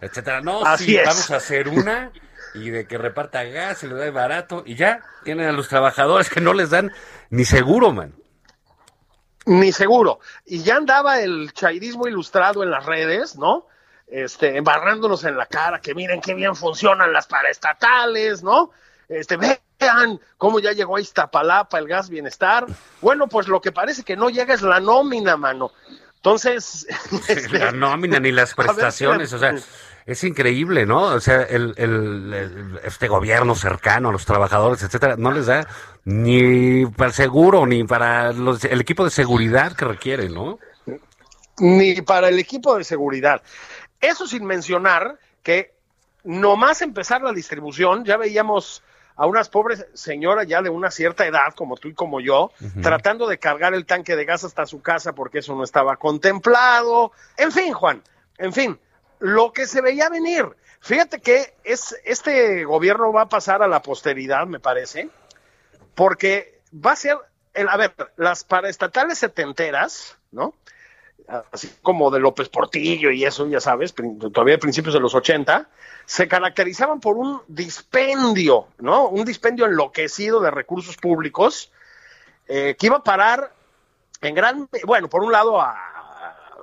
[0.00, 0.40] Etcétera.
[0.40, 1.06] No, Así sí, es.
[1.06, 2.12] vamos a hacer una
[2.54, 6.30] y de que reparta gas, se le da barato y ya tienen a los trabajadores
[6.30, 6.92] que no les dan
[7.30, 8.14] ni seguro, man.
[9.46, 10.20] Ni seguro.
[10.44, 13.66] Y ya andaba el chairismo ilustrado en las redes, ¿no?
[14.06, 18.70] Este, embarrándonos en la cara, que miren qué bien funcionan las paraestatales, ¿no?
[19.08, 22.66] Este, vean cómo ya llegó a Iztapalapa el gas bienestar.
[23.00, 25.72] Bueno, pues lo que parece que no llega es la nómina, mano.
[26.16, 26.86] Entonces,
[27.28, 29.54] este, la nómina ni las ver, prestaciones, o sea,
[30.06, 31.02] Es increíble, ¿no?
[31.02, 35.66] O sea, el, el- el- este gobierno cercano a los trabajadores, etcétera, no les da
[36.04, 40.60] ni para el seguro ni para los- el equipo de seguridad que requiere, ¿no?
[41.58, 43.40] ni para el equipo de seguridad.
[44.00, 45.74] Eso sin mencionar que
[46.24, 48.82] nomás empezar la distribución, ya veíamos
[49.16, 53.26] a unas pobres señoras ya de una cierta edad, como tú y como yo, tratando
[53.26, 57.12] de cargar el tanque de gas hasta su casa porque eso no estaba contemplado.
[57.38, 58.02] En fin, Juan,
[58.36, 58.78] en fin,
[59.18, 60.44] lo que se veía venir.
[60.80, 65.08] Fíjate que es, este gobierno va a pasar a la posteridad, me parece,
[65.94, 67.16] porque va a ser,
[67.54, 70.54] el, a ver, las paraestatales setenteras, ¿no?
[71.52, 73.94] Así como de López Portillo y eso, ya sabes,
[74.32, 75.68] todavía a principios de los 80,
[76.04, 79.08] se caracterizaban por un dispendio, ¿no?
[79.08, 81.72] Un dispendio enloquecido de recursos públicos
[82.48, 83.52] eh, que iba a parar
[84.20, 85.76] en gran, bueno, por un lado a,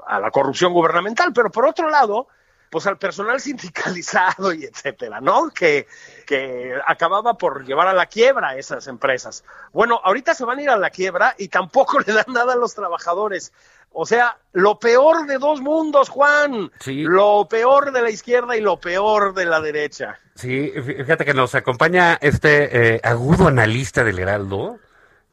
[0.08, 2.28] a la corrupción gubernamental, pero por otro lado,
[2.74, 5.52] pues al personal sindicalizado y etcétera, ¿no?
[5.52, 5.86] Que,
[6.26, 9.44] que acababa por llevar a la quiebra esas empresas.
[9.72, 12.56] Bueno, ahorita se van a ir a la quiebra y tampoco le dan nada a
[12.56, 13.54] los trabajadores.
[13.92, 16.72] O sea, lo peor de dos mundos, Juan.
[16.80, 17.04] Sí.
[17.04, 20.18] Lo peor de la izquierda y lo peor de la derecha.
[20.34, 24.80] Sí, fí- fíjate que nos acompaña este eh, agudo analista del Heraldo,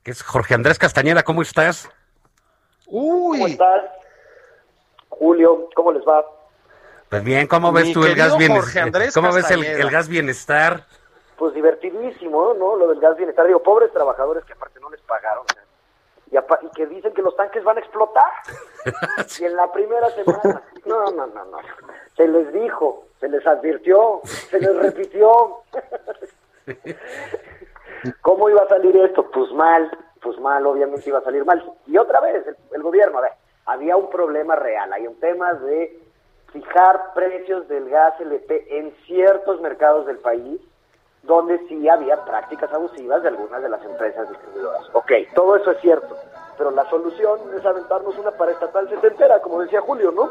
[0.03, 1.22] que es Jorge Andrés Castañeda.
[1.22, 1.88] ¿Cómo estás?
[2.87, 3.83] Uy, ¿Cómo estás?
[5.09, 6.22] Julio, ¿cómo les va?
[7.11, 8.83] Pues bien, ¿cómo Mi ves tú el gas Jorge bienestar?
[8.85, 10.85] Andrés ¿Cómo ves el, el gas bienestar?
[11.37, 12.77] Pues divertidísimo, ¿no?
[12.77, 13.49] Lo del gas bienestar.
[13.49, 15.44] Digo, pobres trabajadores que aparte no les pagaron.
[16.31, 18.31] Y, y que dicen que los tanques van a explotar.
[19.40, 20.62] Y en la primera semana.
[20.87, 21.59] No, no, no, no.
[22.16, 25.59] Se les dijo, se les advirtió, se les repitió.
[28.23, 29.29] ¿Cómo iba a salir esto?
[29.31, 29.90] Pues mal,
[30.23, 31.62] pues mal, obviamente iba a salir mal.
[31.87, 33.33] Y otra vez, el, el gobierno, a ver,
[33.66, 36.10] había un problema real, hay un tema de
[36.52, 40.60] fijar precios del gas LP en ciertos mercados del país,
[41.22, 44.82] donde sí había prácticas abusivas de algunas de las empresas distribuidoras.
[44.94, 46.16] Ok, todo eso es cierto,
[46.56, 50.30] pero la solución es aventarnos una paraestatal setentera, como decía Julio, ¿no?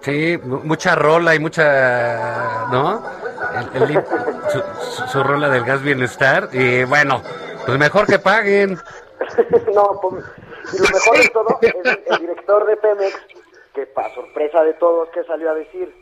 [0.00, 3.02] Sí, mu- mucha rola y mucha, ¿no?
[3.74, 4.04] El- el-
[4.48, 4.58] su,
[4.90, 6.48] su- su rola del gas bienestar.
[6.52, 7.22] Y bueno,
[7.64, 8.78] pues mejor que paguen.
[9.74, 10.24] no, pues,
[10.72, 13.14] y lo mejor de todo el, el director de Pemex,
[13.76, 15.94] que para sorpresa de todos, que salió a decir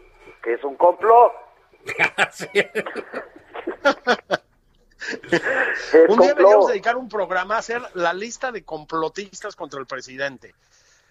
[0.44, 1.32] que es un complot.
[6.08, 6.28] Un día complot.
[6.28, 10.54] deberíamos dedicar un programa a hacer la lista de complotistas contra el presidente.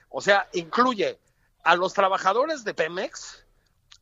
[0.10, 1.20] O sea, incluye
[1.64, 3.46] a los trabajadores de Pemex,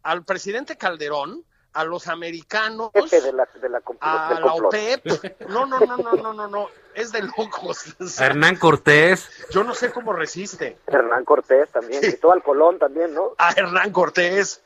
[0.03, 4.53] al presidente Calderón, a los americanos, Jefe de la, de la compl- a la.
[4.53, 5.47] OPEP.
[5.49, 6.67] No, no, no, no, no, no, no.
[6.93, 7.95] Es de locos.
[8.19, 9.29] Hernán Cortés.
[9.51, 10.77] Yo no sé cómo resiste.
[10.87, 13.31] Hernán Cortés también, y todo al Colón también, ¿no?
[13.37, 14.61] A Hernán Cortés.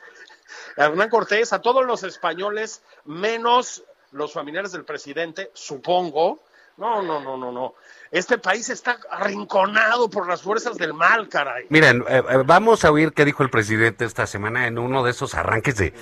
[0.77, 6.39] A Hernán Cortés, a todos los españoles, menos los familiares del presidente, supongo.
[6.77, 7.75] No, no, no, no, no.
[8.11, 11.65] Este país está arrinconado por las fuerzas del mal, caray.
[11.69, 15.11] Miren, eh, eh, vamos a oír qué dijo el presidente esta semana en uno de
[15.11, 15.93] esos arranques de,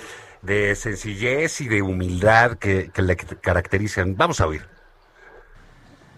[0.44, 4.16] de sencillez y de humildad que, le caracterizan.
[4.16, 4.66] Vamos a oír.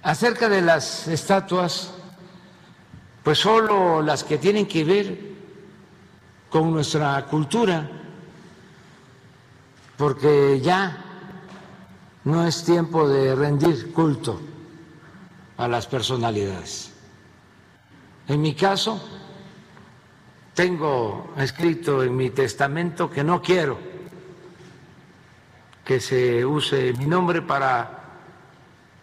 [0.02, 1.94] Acerca de las estatuas,
[3.22, 5.18] pues solo las que tienen que ver
[6.50, 7.88] con nuestra cultura,
[9.96, 11.04] porque ya
[12.24, 14.40] no es tiempo de rendir culto
[15.56, 16.92] a las personalidades.
[18.28, 19.00] En mi caso,
[20.54, 23.95] tengo escrito en mi testamento que no quiero
[25.86, 27.90] que se use mi nombre para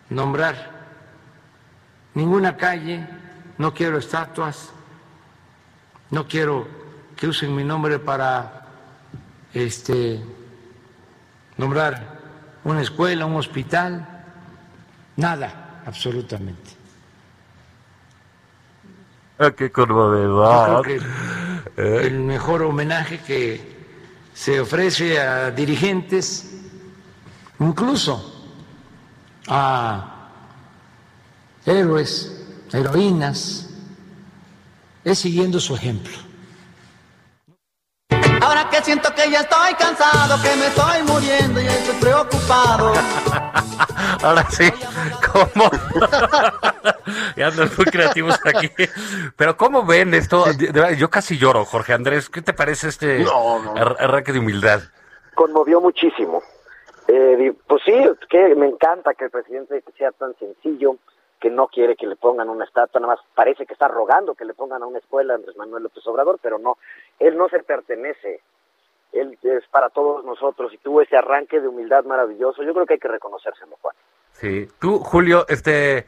[0.09, 0.69] nombrar
[2.13, 3.07] ninguna calle,
[3.57, 4.69] no quiero estatuas,
[6.11, 6.67] no quiero
[7.15, 8.67] que usen mi nombre para
[9.53, 10.21] este
[11.55, 12.19] nombrar
[12.65, 14.05] una escuela, un hospital,
[15.15, 16.71] nada, absolutamente.
[19.39, 20.99] Ah, qué Yo creo
[21.77, 23.73] que el mejor homenaje que
[24.33, 26.52] se ofrece a dirigentes,
[27.59, 28.31] incluso
[29.47, 30.29] a
[31.65, 33.69] héroes, heroínas,
[35.03, 36.13] es siguiendo su ejemplo.
[38.41, 42.93] Ahora que siento que ya estoy cansado, que me estoy muriendo y estoy preocupado.
[44.21, 44.69] Ahora sí,
[45.31, 45.69] ¿cómo?
[47.37, 48.69] ya andan muy creativos aquí.
[49.35, 50.45] Pero ¿cómo ven esto?
[50.97, 52.29] Yo casi lloro, Jorge Andrés.
[52.29, 53.75] ¿Qué te parece este No, no.
[53.75, 54.81] ar- arranque de humildad?
[55.35, 56.43] conmovió muchísimo.
[57.15, 57.93] Eh, pues sí,
[58.27, 60.97] que me encanta que el presidente sea tan sencillo,
[61.39, 64.45] que no quiere que le pongan una estatua, nada más parece que está rogando que
[64.45, 66.77] le pongan a una escuela a Andrés Manuel López Obrador, pero no,
[67.19, 68.41] él no se pertenece
[69.13, 72.63] él es para todos nosotros y tuvo ese arranque de humildad maravilloso.
[72.63, 73.95] Yo creo que hay que reconocérselo, Juan.
[74.31, 74.67] Sí.
[74.79, 76.07] Tú, Julio, este,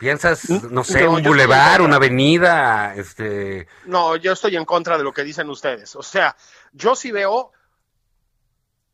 [0.00, 5.04] piensas, no sé, No, un bulevar, una avenida, este, No, yo estoy en contra de
[5.04, 5.94] lo que dicen ustedes.
[5.96, 6.34] O sea,
[6.72, 7.52] yo sí veo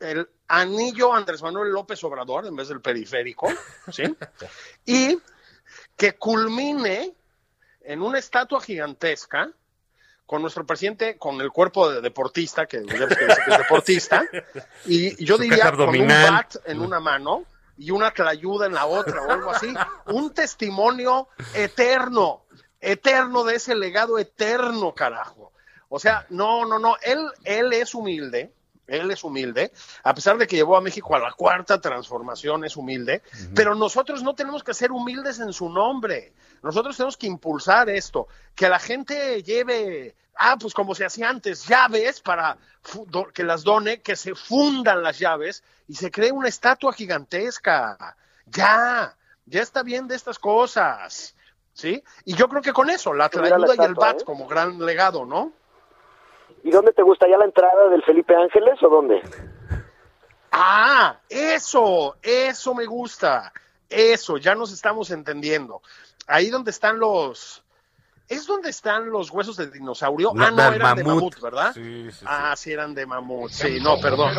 [0.02, 3.48] el anillo Andrés Manuel López Obrador en vez del periférico,
[3.90, 4.14] ¿sí?
[4.84, 5.18] Y
[5.96, 7.14] que culmine
[7.80, 9.50] en una estatua gigantesca
[10.26, 12.86] con nuestro presidente, con el cuerpo de deportista, que es
[13.58, 14.24] deportista,
[14.86, 17.44] y yo Su diría con un bat en una mano
[17.76, 19.74] y una tlayuda en la otra o algo así,
[20.06, 22.44] un testimonio eterno,
[22.80, 25.52] eterno de ese legado eterno, carajo.
[25.88, 28.52] O sea, no, no, no, él, él es humilde,
[28.92, 29.72] él es humilde,
[30.04, 33.22] a pesar de que llevó a México a la cuarta transformación, es humilde,
[33.54, 36.32] pero nosotros no tenemos que ser humildes en su nombre.
[36.62, 41.66] Nosotros tenemos que impulsar esto, que la gente lleve, ah, pues como se hacía antes,
[41.66, 42.58] llaves para
[43.32, 48.16] que las done, que se fundan las llaves y se cree una estatua gigantesca.
[48.46, 51.34] Ya, ya está bien de estas cosas.
[51.74, 52.04] ¿Sí?
[52.26, 54.24] Y yo creo que con eso, la trayuda y el bat ¿eh?
[54.26, 55.54] como gran legado, ¿no?
[56.64, 59.20] ¿Y dónde te gusta ya la entrada del Felipe Ángeles o dónde?
[60.52, 63.52] Ah, eso, eso me gusta.
[63.88, 65.82] Eso, ya nos estamos entendiendo.
[66.26, 67.64] Ahí donde están los.
[68.28, 70.32] ¿Es donde están los huesos de dinosaurio?
[70.34, 71.20] No, ah, no, del eran de mamut.
[71.20, 71.72] mamut, ¿verdad?
[71.74, 72.24] Sí, sí, sí.
[72.26, 73.50] Ah, sí, eran de mamut.
[73.50, 74.32] Sí, no, perdón.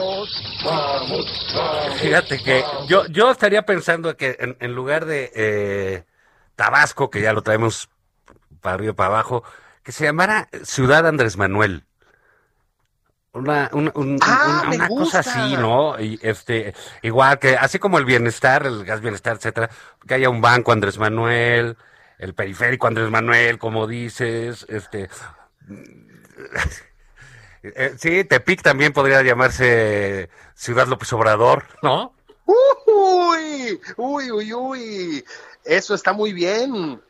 [1.98, 6.06] Fíjate que yo, yo estaría pensando que en, en lugar de eh,
[6.56, 7.90] Tabasco, que ya lo traemos
[8.62, 9.44] para arriba y para abajo,
[9.84, 11.84] que se llamara Ciudad Andrés Manuel.
[13.34, 16.00] Una, una, un- Ah, una- me una cosa así, ¿no?
[16.00, 19.70] Y este, igual que, así como el bienestar, el gas bienestar, etcétera,
[20.08, 21.76] que haya un banco Andrés Manuel,
[22.20, 25.10] el periférico Andrés Manuel, como dices, este,
[27.64, 32.14] eh, sí, Tepic también podría llamarse Ciudad López Obrador, ¿no?
[32.46, 35.26] Uy, uy, uy, uy.
[35.64, 37.02] Eso está muy bien.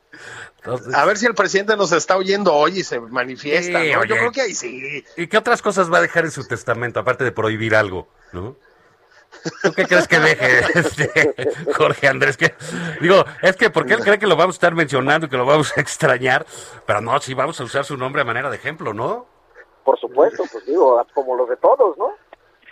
[0.57, 3.81] Entonces, A ver si el presidente nos está oyendo hoy y se manifiesta.
[3.81, 3.99] Sí, ¿no?
[3.99, 4.09] oye.
[4.09, 5.03] Yo creo que ahí sí.
[5.17, 8.55] ¿Y qué otras cosas va a dejar en su testamento, aparte de prohibir algo, no?
[9.61, 11.35] ¿Tú qué crees que deje este,
[11.75, 12.37] Jorge Andrés?
[12.37, 12.53] Que,
[13.01, 15.45] digo, es que porque él cree que lo vamos a estar mencionando y que lo
[15.45, 16.45] vamos a extrañar,
[16.85, 19.25] pero no, sí vamos a usar su nombre a manera de ejemplo, ¿no?
[19.83, 22.13] Por supuesto, pues digo, como los de todos, ¿no?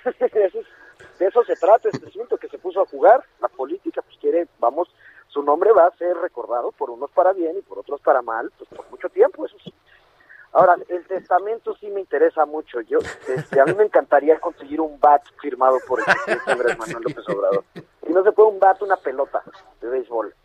[1.20, 3.24] De eso se trata este asunto que se puso a jugar.
[3.40, 4.88] La política, pues quiere, vamos,
[5.34, 8.52] su nombre va a ser recordado por unos para bien y por otros para mal,
[8.58, 9.74] pues por mucho tiempo, eso sí.
[10.54, 12.82] Ahora, el testamento sí me interesa mucho.
[12.82, 17.04] Yo, este, a mí me encantaría conseguir un bat firmado por el presidente Andrés Manuel
[17.04, 17.64] López Obrador.
[18.06, 19.42] Si no se puede un bat, una pelota
[19.80, 20.36] de béisbol.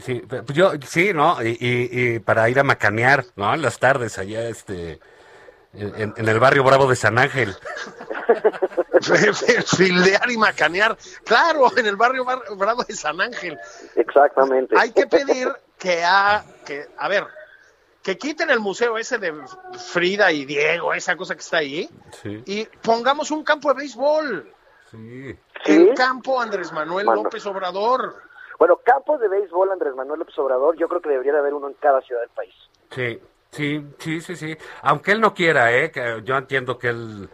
[0.00, 1.40] Sí, pues yo, sí, ¿no?
[1.42, 3.54] Y, y- y para ir a macanear, ¿no?
[3.54, 4.98] En las tardes allá, este,
[5.74, 7.54] en, en el barrio Bravo de San Ángel.
[9.76, 10.96] Fildear y macanear.
[11.24, 13.58] Claro, en el barrio Bar- Bravo de San Ángel.
[13.96, 14.74] Exactamente.
[14.78, 17.26] Hay que pedir que a, que, a ver,
[18.02, 19.34] que quiten el museo ese de
[19.92, 21.88] Frida y Diego, esa cosa que está ahí,
[22.22, 24.52] Sí, y pongamos un campo de béisbol.
[24.90, 25.36] sí.
[25.64, 25.72] Sí.
[25.76, 27.22] El campo Andrés Manuel Mano.
[27.22, 28.16] López Obrador.
[28.58, 31.68] Bueno, campos de béisbol Andrés Manuel López Obrador, yo creo que debería de haber uno
[31.68, 32.52] en cada ciudad del país.
[32.90, 33.20] Sí,
[33.52, 34.56] sí, sí, sí, sí.
[34.82, 35.90] Aunque él no quiera, ¿eh?
[35.90, 37.28] Que yo entiendo que él,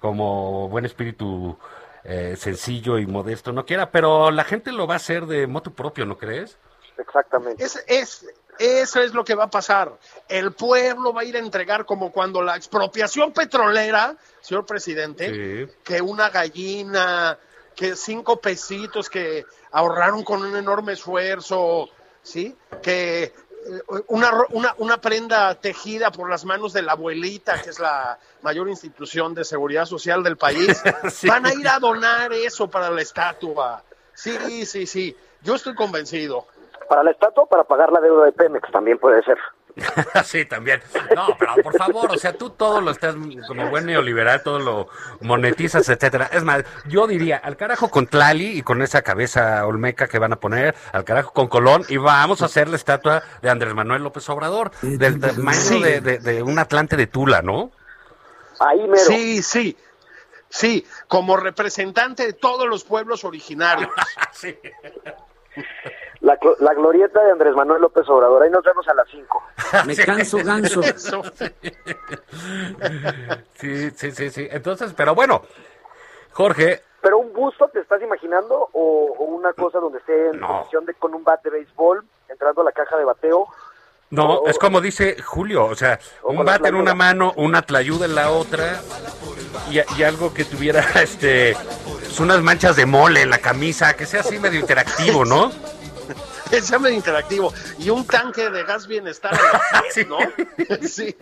[0.00, 1.58] como buen espíritu
[2.04, 5.72] eh, sencillo y modesto, no quiera, pero la gente lo va a hacer de moto
[5.72, 6.56] propio, ¿no crees?
[6.98, 7.64] Exactamente.
[7.64, 8.26] Es, es,
[8.58, 9.92] eso es lo que va a pasar.
[10.28, 15.72] El pueblo va a ir a entregar como cuando la expropiación petrolera, señor presidente, Sí.
[15.84, 17.38] que una gallina,
[17.74, 21.88] que cinco pesitos que ahorraron con un enorme esfuerzo,
[22.22, 22.54] ¿sí?
[22.82, 23.32] Que
[24.08, 28.18] una, ro- una, una prenda tejida por las manos de la abuelita, que es la
[28.42, 31.28] mayor institución de seguridad social del país, Sí.
[31.28, 33.82] van a ir a donar eso para la estatua.
[34.14, 35.16] Sí, sí, sí.
[35.42, 36.46] Yo estoy convencido.
[36.88, 39.38] Para la estatua, para pagar la deuda de Pemex también puede ser.
[40.24, 40.82] sí, también.
[41.14, 43.14] No, pero por favor, o sea, tú todo lo estás
[43.48, 44.88] como buen neoliberal, todo lo
[45.20, 46.28] monetizas, etcétera.
[46.32, 50.32] Es más, yo diría, al carajo con Tlali y con esa cabeza olmeca que van
[50.32, 54.02] a poner, al carajo con Colón, y vamos a hacer la estatua de Andrés Manuel
[54.02, 55.82] López Obrador, del tamaño Sí.
[55.82, 57.70] de, de- de un Atlante de Tula, ¿no?
[58.60, 58.96] Ahí mero.
[58.96, 59.76] Sí, sí.
[60.48, 63.90] Sí, como representante de todos los pueblos originarios.
[64.32, 64.58] sí.
[66.20, 68.42] La, la glorieta de Andrés Manuel López Obrador.
[68.42, 69.42] Ahí nos vemos a las 5.
[69.86, 70.82] Me canso ganso.
[73.54, 74.48] Sí, sí, sí, sí.
[74.50, 75.42] Entonces, pero bueno,
[76.32, 80.58] Jorge, ¿Pero un busto te estás imaginando o, o una cosa donde esté en No.
[80.58, 83.46] posición de con un bat de béisbol entrando a la caja de bateo?
[84.10, 88.14] No, es como dice Julio, o sea, un bate en una mano, una tlayuda en
[88.14, 88.80] la otra
[89.70, 91.56] y, y algo que tuviera este
[92.20, 95.50] unas manchas de mole en la camisa, que sea así medio interactivo, ¿no?
[96.80, 97.52] Medio interactivo.
[97.78, 99.32] Y un tanque de gas bienestar,
[99.96, 100.18] vez, ¿no?
[100.88, 101.16] Sí.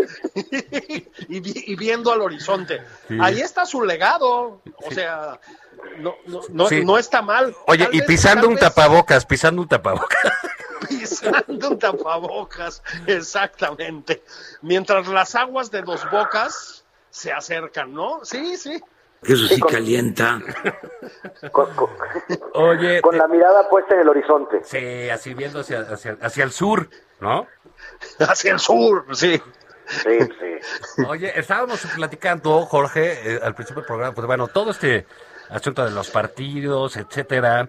[1.28, 2.82] Y, vi- y viendo al horizonte.
[3.08, 3.16] Sí.
[3.20, 4.60] Ahí está su legado.
[4.84, 5.38] O sea,
[5.98, 6.84] no, no, no, Sí.
[6.84, 7.54] no está mal.
[7.66, 10.32] Oye, Tal y pisando un tapabocas, pisando un tapabocas.
[10.88, 14.22] pisando un tapabocas, exactamente.
[14.62, 18.24] Mientras las aguas de dos bocas se acercan, ¿no?
[18.24, 18.80] Sí, sí.
[19.22, 20.40] Eso sí calienta.
[21.52, 21.90] Con, con-
[22.54, 24.60] Oye, con la mirada puesta en el horizonte.
[24.64, 26.88] sí, así viendo hacia, hacia, hacia el sur,
[27.20, 27.46] ¿no?
[28.18, 29.40] Hacia el sur, sí.
[29.86, 31.02] Sí, sí.
[31.08, 35.06] Oye, estábamos platicando, Jorge, eh, al principio del programa, pues bueno, todo este
[35.48, 37.68] asunto de los partidos, etcétera.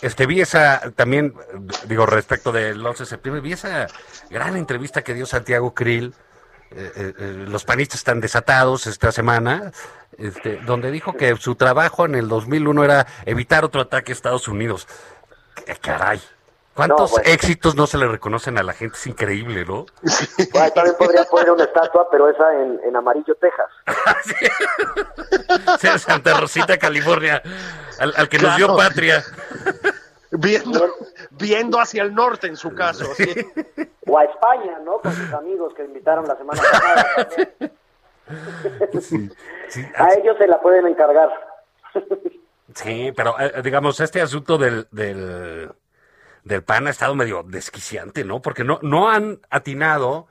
[0.00, 3.86] Este, vi esa, también, eh, digo, respecto del 11 de septiembre, vi esa
[4.30, 6.14] gran entrevista que dio Santiago Krill.
[6.74, 9.72] Eh, eh, eh, los panistas están desatados esta semana,
[10.18, 14.48] este, donde dijo que su trabajo en el 2001 era evitar otro ataque a Estados
[14.48, 14.86] Unidos.
[15.80, 16.20] Caray,
[16.74, 17.30] ¿cuántos No, bueno.
[17.30, 18.96] éxitos no se le reconocen a la gente?
[18.96, 19.86] Es increíble, ¿no?
[20.52, 23.68] Bueno, también podría poner una estatua, pero esa en, en amarillo, Texas.
[25.80, 27.42] Sí, Santa Rosita, California,
[27.98, 29.22] al, al que nos dio patria.
[30.32, 30.86] Viendo,
[31.30, 33.04] viendo hacia el norte en su caso.
[33.14, 33.26] sí.
[34.04, 34.98] O a España, ¿no?
[34.98, 37.28] Con sus amigos que invitaron la semana pasada.
[39.00, 39.30] Sí,
[39.96, 41.30] A ellos se la pueden encargar.
[42.74, 45.70] sí, pero eh, digamos, este asunto del, del,
[46.44, 48.42] del PAN ha estado medio desquiciante, ¿no?
[48.42, 50.26] Porque no, no han atinado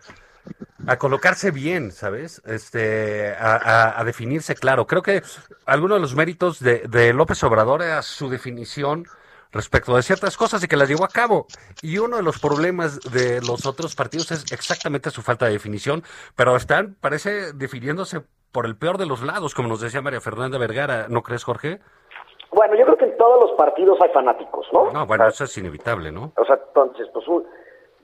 [0.87, 2.41] a colocarse bien, ¿sabes?
[2.45, 4.85] Este, a, a- a definirse claro.
[4.85, 5.23] Creo que
[5.65, 9.05] alguno de los méritos de, de López Obrador era su definición
[9.51, 11.45] respecto de ciertas cosas y que las llevó a cabo.
[11.81, 16.03] Y uno de los problemas de los otros partidos es exactamente su falta de definición,
[16.35, 18.21] pero están, parece, definiéndose
[18.51, 21.79] por el peor de los lados, como nos decía María Fernanda Vergara, ¿no crees, Jorge?
[22.51, 24.91] Bueno, yo creo que en todos los partidos hay fanáticos, ¿no?
[24.91, 26.33] No, bueno, eso es inevitable, ¿no?
[26.35, 27.45] O sea, entonces, pues un-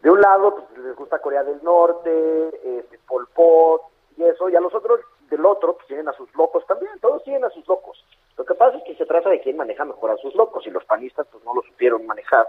[0.02, 3.82] de un lado pues, les gusta Corea del Norte, este, Pol Pot
[4.16, 7.24] y eso, y a los otros del otro pues tienen a sus locos también, todos
[7.24, 8.02] tienen a sus locos.
[8.38, 10.70] Lo que pasa es que se trata de quién maneja mejor a sus locos, y
[10.72, 12.48] los panistas pues no lo supieron manejar,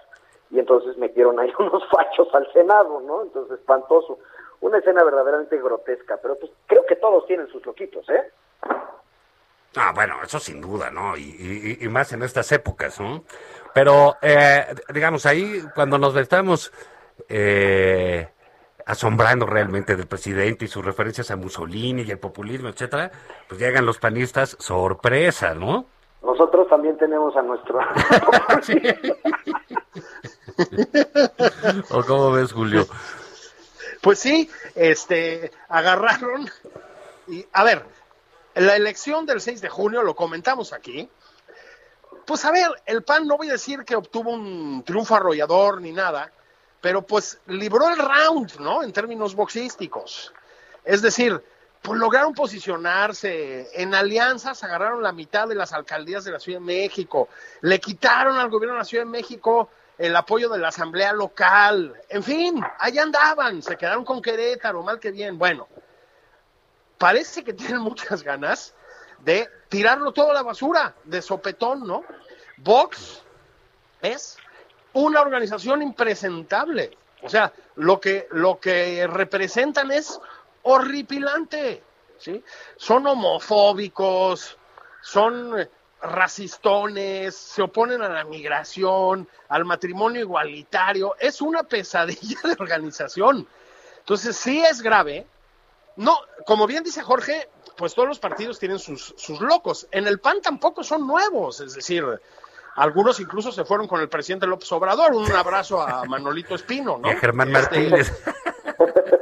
[0.50, 3.22] y entonces metieron ahí unos fachos al Senado, ¿no?
[3.22, 4.18] Entonces, espantoso.
[4.60, 8.30] Una escena verdaderamente grotesca, pero pues creo que todos tienen sus loquitos, ¿eh?
[9.76, 11.16] Ah, bueno, eso sin duda, ¿no?
[11.16, 11.22] Y,
[11.80, 13.22] y- y más en estas épocas, ¿no?
[13.72, 16.72] Pero, eh, digamos, ahí cuando nos estamos
[17.28, 18.28] eh,
[18.88, 23.12] asombrando realmente del presidente y sus referencias a Mussolini y el populismo, etcétera,
[23.46, 25.84] pues llegan los panistas, sorpresa, ¿no?
[26.22, 27.78] Nosotros también tenemos a nuestro...
[31.90, 32.86] ¿O cómo ves, Julio?
[34.00, 36.48] Pues sí, este, agarraron
[37.26, 37.84] y, a ver,
[38.54, 41.10] la elección del 6 de junio, lo comentamos aquí,
[42.24, 45.92] pues a ver, el PAN no voy a decir que obtuvo un triunfo arrollador ni
[45.92, 46.32] nada,
[46.80, 48.82] pero pues libró el round, ¿no?
[48.82, 50.32] En términos boxísticos.
[50.84, 51.42] Es decir,
[51.82, 56.64] pues lograron posicionarse, en alianzas agarraron la mitad de las alcaldías de la Ciudad de
[56.64, 57.28] México,
[57.60, 61.94] le quitaron al gobierno de la Ciudad de México el apoyo de la asamblea local,
[62.08, 65.38] en fin, allá andaban, se quedaron con Querétaro, mal que bien.
[65.38, 65.66] Bueno,
[66.98, 68.74] parece que tienen muchas ganas
[69.20, 72.04] de tirarlo todo a la basura, de sopetón, ¿no?
[72.58, 73.22] Vox
[74.00, 74.36] es
[74.98, 76.96] una organización impresentable.
[77.22, 80.20] O sea, lo que, lo que representan es
[80.62, 81.82] horripilante,
[82.18, 82.42] ¿sí?
[82.76, 84.56] Son homofóbicos,
[85.00, 85.68] son eh,
[86.00, 91.14] racistones, se oponen a la migración, al matrimonio igualitario.
[91.18, 93.48] Es una pesadilla de organización.
[93.98, 95.26] Entonces, sí es grave.
[95.96, 99.88] No, como bien dice Jorge, pues todos los partidos tienen sus, sus locos.
[99.90, 102.04] En el PAN tampoco son nuevos, es decir,
[102.78, 105.12] algunos incluso se fueron con el presidente López Obrador.
[105.14, 107.08] Un abrazo a Manolito Espino, ¿no?
[107.08, 107.60] Y a Germán Este,
[107.90, 108.12] Martínez.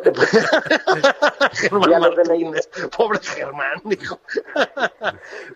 [1.52, 2.68] Germán la- Martínez.
[2.96, 4.20] Pobre Germán, dijo.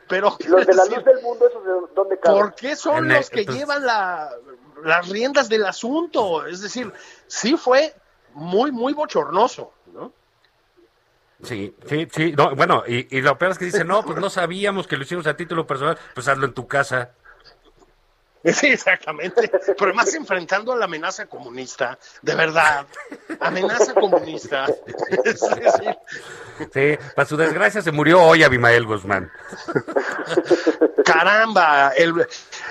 [0.08, 2.40] Pero, Los de la luz del mundo, esos de dónde caben.
[2.40, 4.30] ¿por qué son En el- los que entonces- llevan la,
[4.84, 6.46] las riendas del asunto?
[6.46, 6.92] Es decir,
[7.26, 7.94] sí fue
[8.34, 10.12] muy, muy bochornoso, ¿no?
[11.42, 12.32] Sí, sí, sí.
[12.36, 15.04] No, bueno, y, y lo peor es que dice, no, pues no sabíamos que lo
[15.04, 17.12] hicimos a título personal, pues hazlo en tu casa.
[18.52, 19.50] Sí, exactamente.
[19.50, 22.86] Pero además enfrentando a la amenaza comunista, de verdad,
[23.40, 24.66] amenaza comunista.
[25.24, 25.96] Es decir,
[26.72, 29.30] Sí, para su desgracia se murió hoy Abimael Guzmán.
[31.04, 32.26] caramba, el,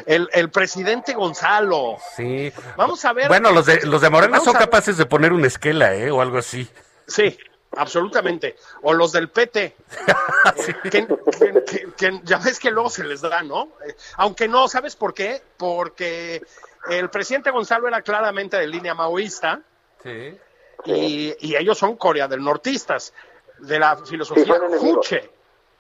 [0.06, 1.98] el, el presidente Gonzalo.
[2.16, 2.54] Sí.
[2.78, 3.28] Vamos a ver.
[3.28, 6.12] Bueno, los de, los de Morena Vamos son capaces de poner una esquela, ¿eh?
[6.12, 6.70] O algo así.
[7.08, 7.38] Sí,
[7.76, 8.56] absolutamente.
[8.82, 9.76] O los del PT.
[10.84, 13.70] que, que- que- que ya ves que luego se les da, ¿no?
[14.18, 15.42] Aunque no, ¿sabes por qué?
[15.58, 16.42] Porque
[16.90, 19.62] el presidente Gonzalo era claramente de línea maoísta
[20.02, 20.38] Sí.
[20.86, 23.14] y, y ellos son Corea del Nortistas,
[23.60, 24.56] de la filosofía.
[24.80, 25.30] Juche.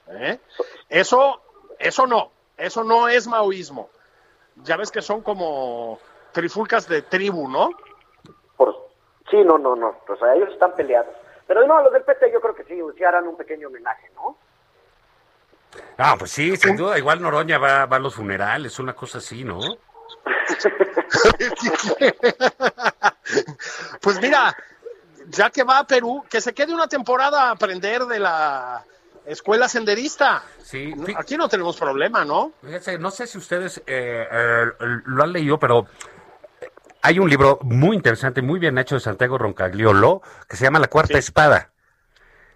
[0.10, 0.40] ¿eh?
[0.90, 1.42] Eso,
[1.80, 3.90] eso no, eso no es maoísmo.
[4.58, 6.00] Ya ves que son como
[6.34, 7.70] trifulcas de tribu, ¿no?
[8.58, 8.90] Por...
[9.32, 9.96] Sí, no, no, no.
[10.08, 11.16] O sea, ellos están peleados.
[11.50, 14.38] Pero no, los del PT yo creo que sí, sí harán un pequeño homenaje, ¿no?
[15.98, 17.00] Ah, pues sí, sin duda.
[17.00, 19.58] Igual Noroña va, va a los funerales, una cosa así, ¿no?
[24.00, 24.56] pues mira,
[25.26, 28.86] ya que va a Perú, que se quede una temporada a aprender de la
[29.26, 30.44] escuela senderista.
[30.62, 30.94] Sí.
[31.18, 32.52] Aquí no tenemos problema, ¿no?
[32.62, 35.88] Fíjense, no sé si ustedes eh, eh, lo han leído, pero
[37.02, 40.88] hay un libro muy interesante, muy bien hecho de Santiago Roncagliolo, que se llama La
[40.88, 41.72] Cuarta Espada.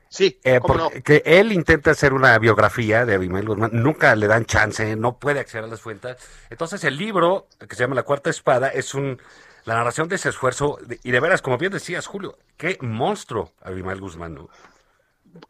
[0.09, 4.95] Sí, Eh, porque él intenta hacer una biografía de Abimael Guzmán, nunca le dan chance,
[4.95, 6.17] no puede acceder a las fuentes.
[6.51, 9.19] Entonces el libro, que se llama La Cuarta Espada, es un
[9.65, 13.53] la narración de ese esfuerzo, de- y de veras, como bien decías, Julio, qué monstruo
[13.61, 14.35] Abimael Guzmán.
[14.35, 14.49] ¿no?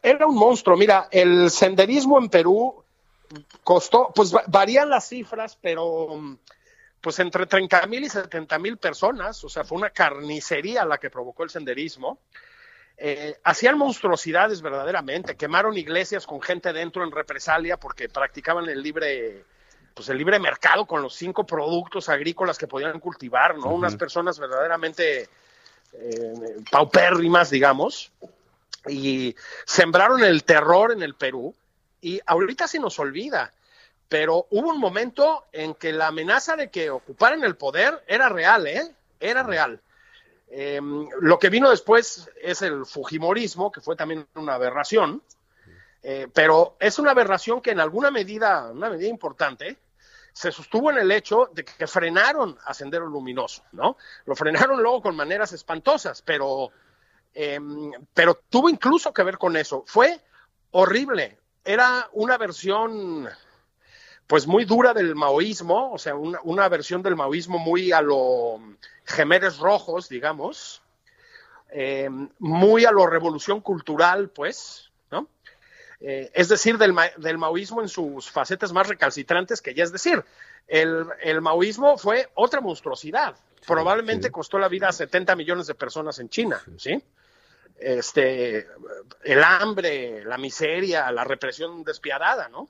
[0.02, 0.76] Era un monstruo.
[0.76, 2.84] Mira, el senderismo en Perú
[3.64, 6.36] costó, pues va- varían las cifras, pero
[7.04, 11.10] pues entre 30 mil y 70 mil personas, o sea, fue una carnicería la que
[11.10, 12.18] provocó el senderismo.
[12.96, 19.44] Eh, hacían monstruosidades verdaderamente, quemaron iglesias con gente dentro en represalia porque practicaban el libre,
[19.92, 23.66] pues el libre mercado con los cinco productos agrícolas que podían cultivar, ¿no?
[23.66, 25.28] Unas personas verdaderamente
[25.92, 28.12] eh, paupérrimas, digamos,
[28.88, 29.36] y
[29.66, 31.54] sembraron el terror en el Perú
[32.00, 33.52] y ahorita se nos olvida,
[34.08, 38.66] pero hubo un momento en que la amenaza de que ocuparan el poder era real,
[38.66, 38.94] ¿eh?
[39.20, 39.80] Era real.
[40.48, 40.80] Eh,
[41.20, 45.22] lo que vino después es el Fujimorismo, que fue también una aberración,
[46.02, 49.78] eh, pero es una aberración que en alguna medida, una medida importante,
[50.34, 53.96] se sostuvo en el hecho de que frenaron a Sendero Luminoso, ¿no?
[54.26, 56.70] Lo frenaron luego con maneras espantosas, pero,
[57.32, 57.58] eh,
[58.12, 59.84] pero tuvo incluso que ver con eso.
[59.86, 60.20] Fue
[60.72, 61.38] horrible.
[61.64, 63.28] Era una versión,
[64.26, 68.58] pues muy dura del maoísmo, o sea, una, una versión del maoísmo muy a lo
[69.04, 70.82] Gemeres Rojos, digamos,
[71.70, 72.08] eh,
[72.38, 75.28] muy a lo revolución cultural, pues, ¿no?
[76.00, 79.92] Eh, es decir, del, ma- del maoísmo en sus facetas más recalcitrantes, que ya es
[79.92, 80.24] decir,
[80.68, 83.36] el, el maoísmo fue otra monstruosidad.
[83.66, 87.02] Probablemente costó la vida a 70 millones de personas en China, ¿sí?
[87.78, 88.66] Este,
[89.24, 92.68] el hambre, la miseria, la represión despiadada, ¿no?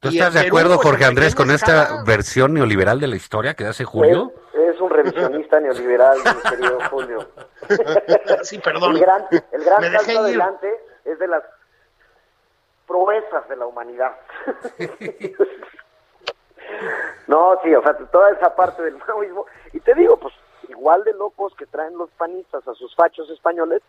[0.00, 3.16] ¿Tú Y estás de Perú, acuerdo, pues, Jorge Andrés, con esta versión neoliberal de la
[3.16, 4.32] historia que hace Julio?
[4.54, 7.28] Es, es un revisionista neoliberal, mi querido Julio.
[8.42, 8.96] Sí, perdón.
[8.96, 10.18] El gran, el gran salto ir.
[10.18, 11.44] adelante es de las
[12.86, 14.16] proezas de la humanidad.
[17.28, 19.44] no, sí, o sea, toda esa parte del maoísmo.
[19.74, 20.34] Y te digo, pues,
[20.68, 23.82] igual de locos que traen los panistas a sus fachos españoles,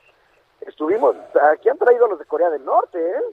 [0.61, 1.15] estuvimos,
[1.53, 3.23] aquí han traído a los de Corea del Norte, ¿eh?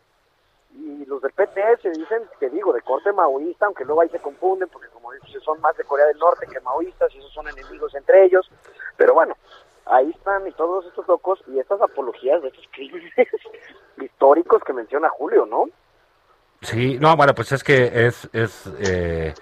[0.81, 4.21] Y los del PT se dicen, te digo, de corte maoísta, aunque luego ahí se
[4.21, 7.49] confunden, porque como dices, son más de Corea del Norte que maoístas, y esos son
[7.49, 8.49] enemigos entre ellos.
[8.97, 9.37] Pero bueno,
[9.87, 13.13] ahí están y todos estos locos y estas apologías de estos crímenes
[14.01, 15.67] históricos que menciona Julio, ¿no?
[16.63, 19.35] Sí, no, bueno, pues es que es, es eh,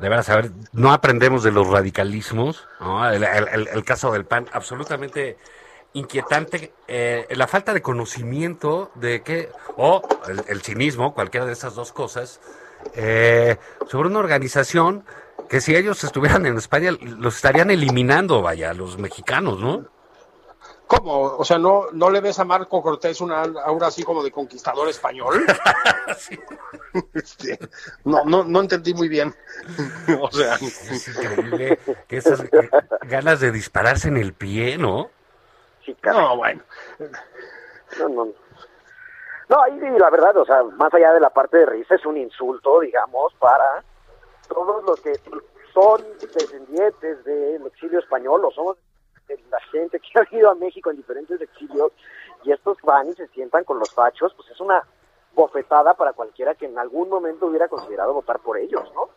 [0.00, 3.08] de veras, a ver, no aprendemos de los radicalismos, ¿no?
[3.08, 5.36] el caso del PAN, absolutamente
[5.92, 11.74] inquietante, eh, la falta de conocimiento de que, o el, el cinismo, cualquiera de esas
[11.74, 12.40] dos cosas,
[12.94, 13.56] eh,
[13.88, 15.04] sobre una organización
[15.48, 19.84] que si ellos estuvieran en España, los estarían eliminando, vaya, los mexicanos, ¿no?
[20.86, 21.22] ¿Cómo?
[21.22, 24.88] O sea, ¿no, ¿no le ves a Marco Cortés una aura así como de conquistador
[24.88, 25.44] español?
[27.14, 27.56] Este,
[28.04, 29.32] no, no, no entendí muy bien.
[30.20, 31.78] o sea, Es increíble
[32.08, 32.42] que esas
[33.02, 35.08] ganas de dispararse en el pie, ¿no?
[36.04, 36.62] No, bueno.
[37.98, 38.32] No, no, no.
[39.48, 42.16] No, ahí la verdad, o sea, más allá de la parte de risa, es un
[42.16, 43.82] insulto, digamos, para
[44.48, 45.12] todos los que
[45.74, 48.76] son descendientes del exilio español o somos
[49.26, 51.92] de la gente que ha ido a México en diferentes exilios
[52.44, 54.84] y estos van y se sientan con los fachos, pues es una
[55.34, 59.10] bofetada para cualquiera que en algún momento hubiera considerado votar por ellos, ¿no?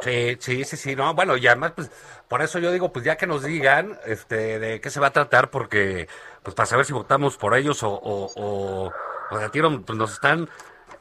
[0.00, 1.90] Sí, sí, sí, sí, no, bueno, y además, pues,
[2.28, 5.12] por eso yo digo, pues ya que nos digan, este, de qué se va a
[5.12, 6.08] tratar, porque,
[6.42, 8.92] pues, para saber si votamos por ellos o, o, o, o
[9.30, 10.48] pues, nos están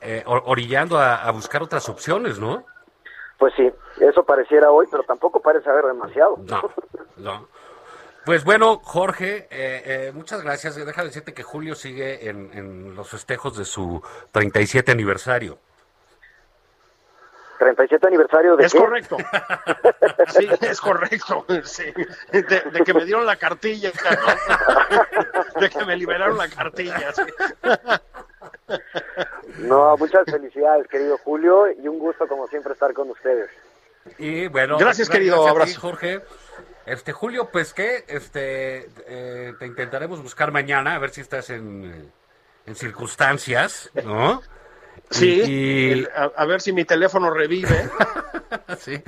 [0.01, 2.65] eh, or- orillando a, a buscar otras opciones, ¿no?
[3.37, 3.69] Pues sí,
[3.99, 6.37] eso pareciera hoy, pero tampoco parece haber demasiado.
[6.47, 6.61] No,
[7.17, 7.47] no.
[8.25, 10.75] Pues bueno, Jorge, eh, eh, muchas gracias.
[10.75, 15.59] Deja de decirte que Julio sigue en, en los festejos de su 37 aniversario.
[17.57, 18.79] 37 aniversario de Es qué?
[18.79, 19.17] correcto.
[20.27, 21.45] Sí, es correcto.
[21.63, 21.83] Sí.
[22.31, 25.61] De, de que me dieron la cartilla, ¿no?
[25.61, 27.11] de que me liberaron la cartilla.
[27.13, 27.21] sí.
[29.59, 33.49] No, muchas felicidades, querido Julio, y un gusto como siempre estar con ustedes.
[34.17, 35.81] Y bueno, Gracias, querido, a ti, abrazo.
[35.81, 36.21] Jorge.
[36.85, 42.11] Este Julio, pues que este eh, te intentaremos buscar mañana a ver si estás en,
[42.65, 44.41] en circunstancias, ¿no?
[45.11, 47.89] Sí, Y- el- a, a ver si mi teléfono revive.
[48.79, 49.01] Sí.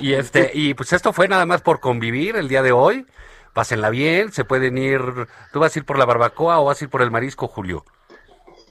[0.00, 3.06] Y este, y pues esto fue nada más por convivir el día de hoy.
[3.52, 5.00] Pásenla bien, se pueden ir.
[5.52, 7.84] ¿Tú vas a ir por la barbacoa o vas a ir por el marisco, Julio?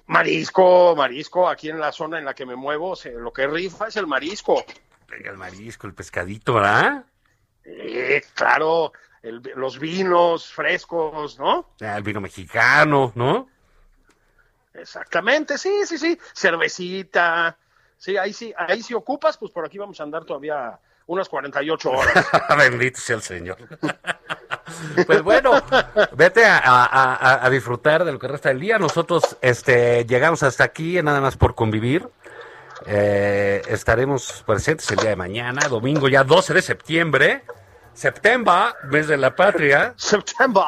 [0.08, 3.88] Marisco, marisco, aquí en la zona en la que me muevo, se- lo que rifa
[3.88, 4.64] es el marisco.
[5.24, 7.06] El marisco, el pescadito, ¿verdad?
[7.64, 8.92] Eh, claro,
[9.22, 11.70] el- los vinos frescos, ¿no?
[11.82, 13.48] Ah, El vino mexicano, ¿no?
[14.74, 16.18] Exactamente, sí, sí, sí.
[16.34, 17.58] Cervecita.
[17.98, 21.92] Sí, ahí sí, ahí sí ocupas, pues por aquí vamos a andar todavía unas 48
[21.92, 22.26] horas.
[22.58, 23.58] Bendito sea el Señor.
[25.06, 25.52] pues bueno,
[26.14, 28.80] vete a, disfrutar de lo que resta del día.
[28.80, 32.08] Nosotros este, llegamos hasta aquí, nada más por convivir.
[32.88, 37.44] Eh, estaremos presentes el día de mañana, domingo ya 12 de septiembre.
[37.94, 39.94] September, mes de la patria.
[39.98, 40.64] September,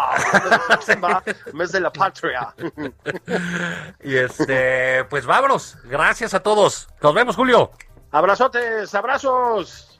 [0.81, 1.21] September,
[1.53, 2.53] mes de la patria.
[4.03, 5.77] Y este, pues vámonos.
[5.85, 6.89] Gracias a todos.
[7.01, 7.71] Nos vemos, Julio.
[8.11, 9.99] Abrazotes, abrazos.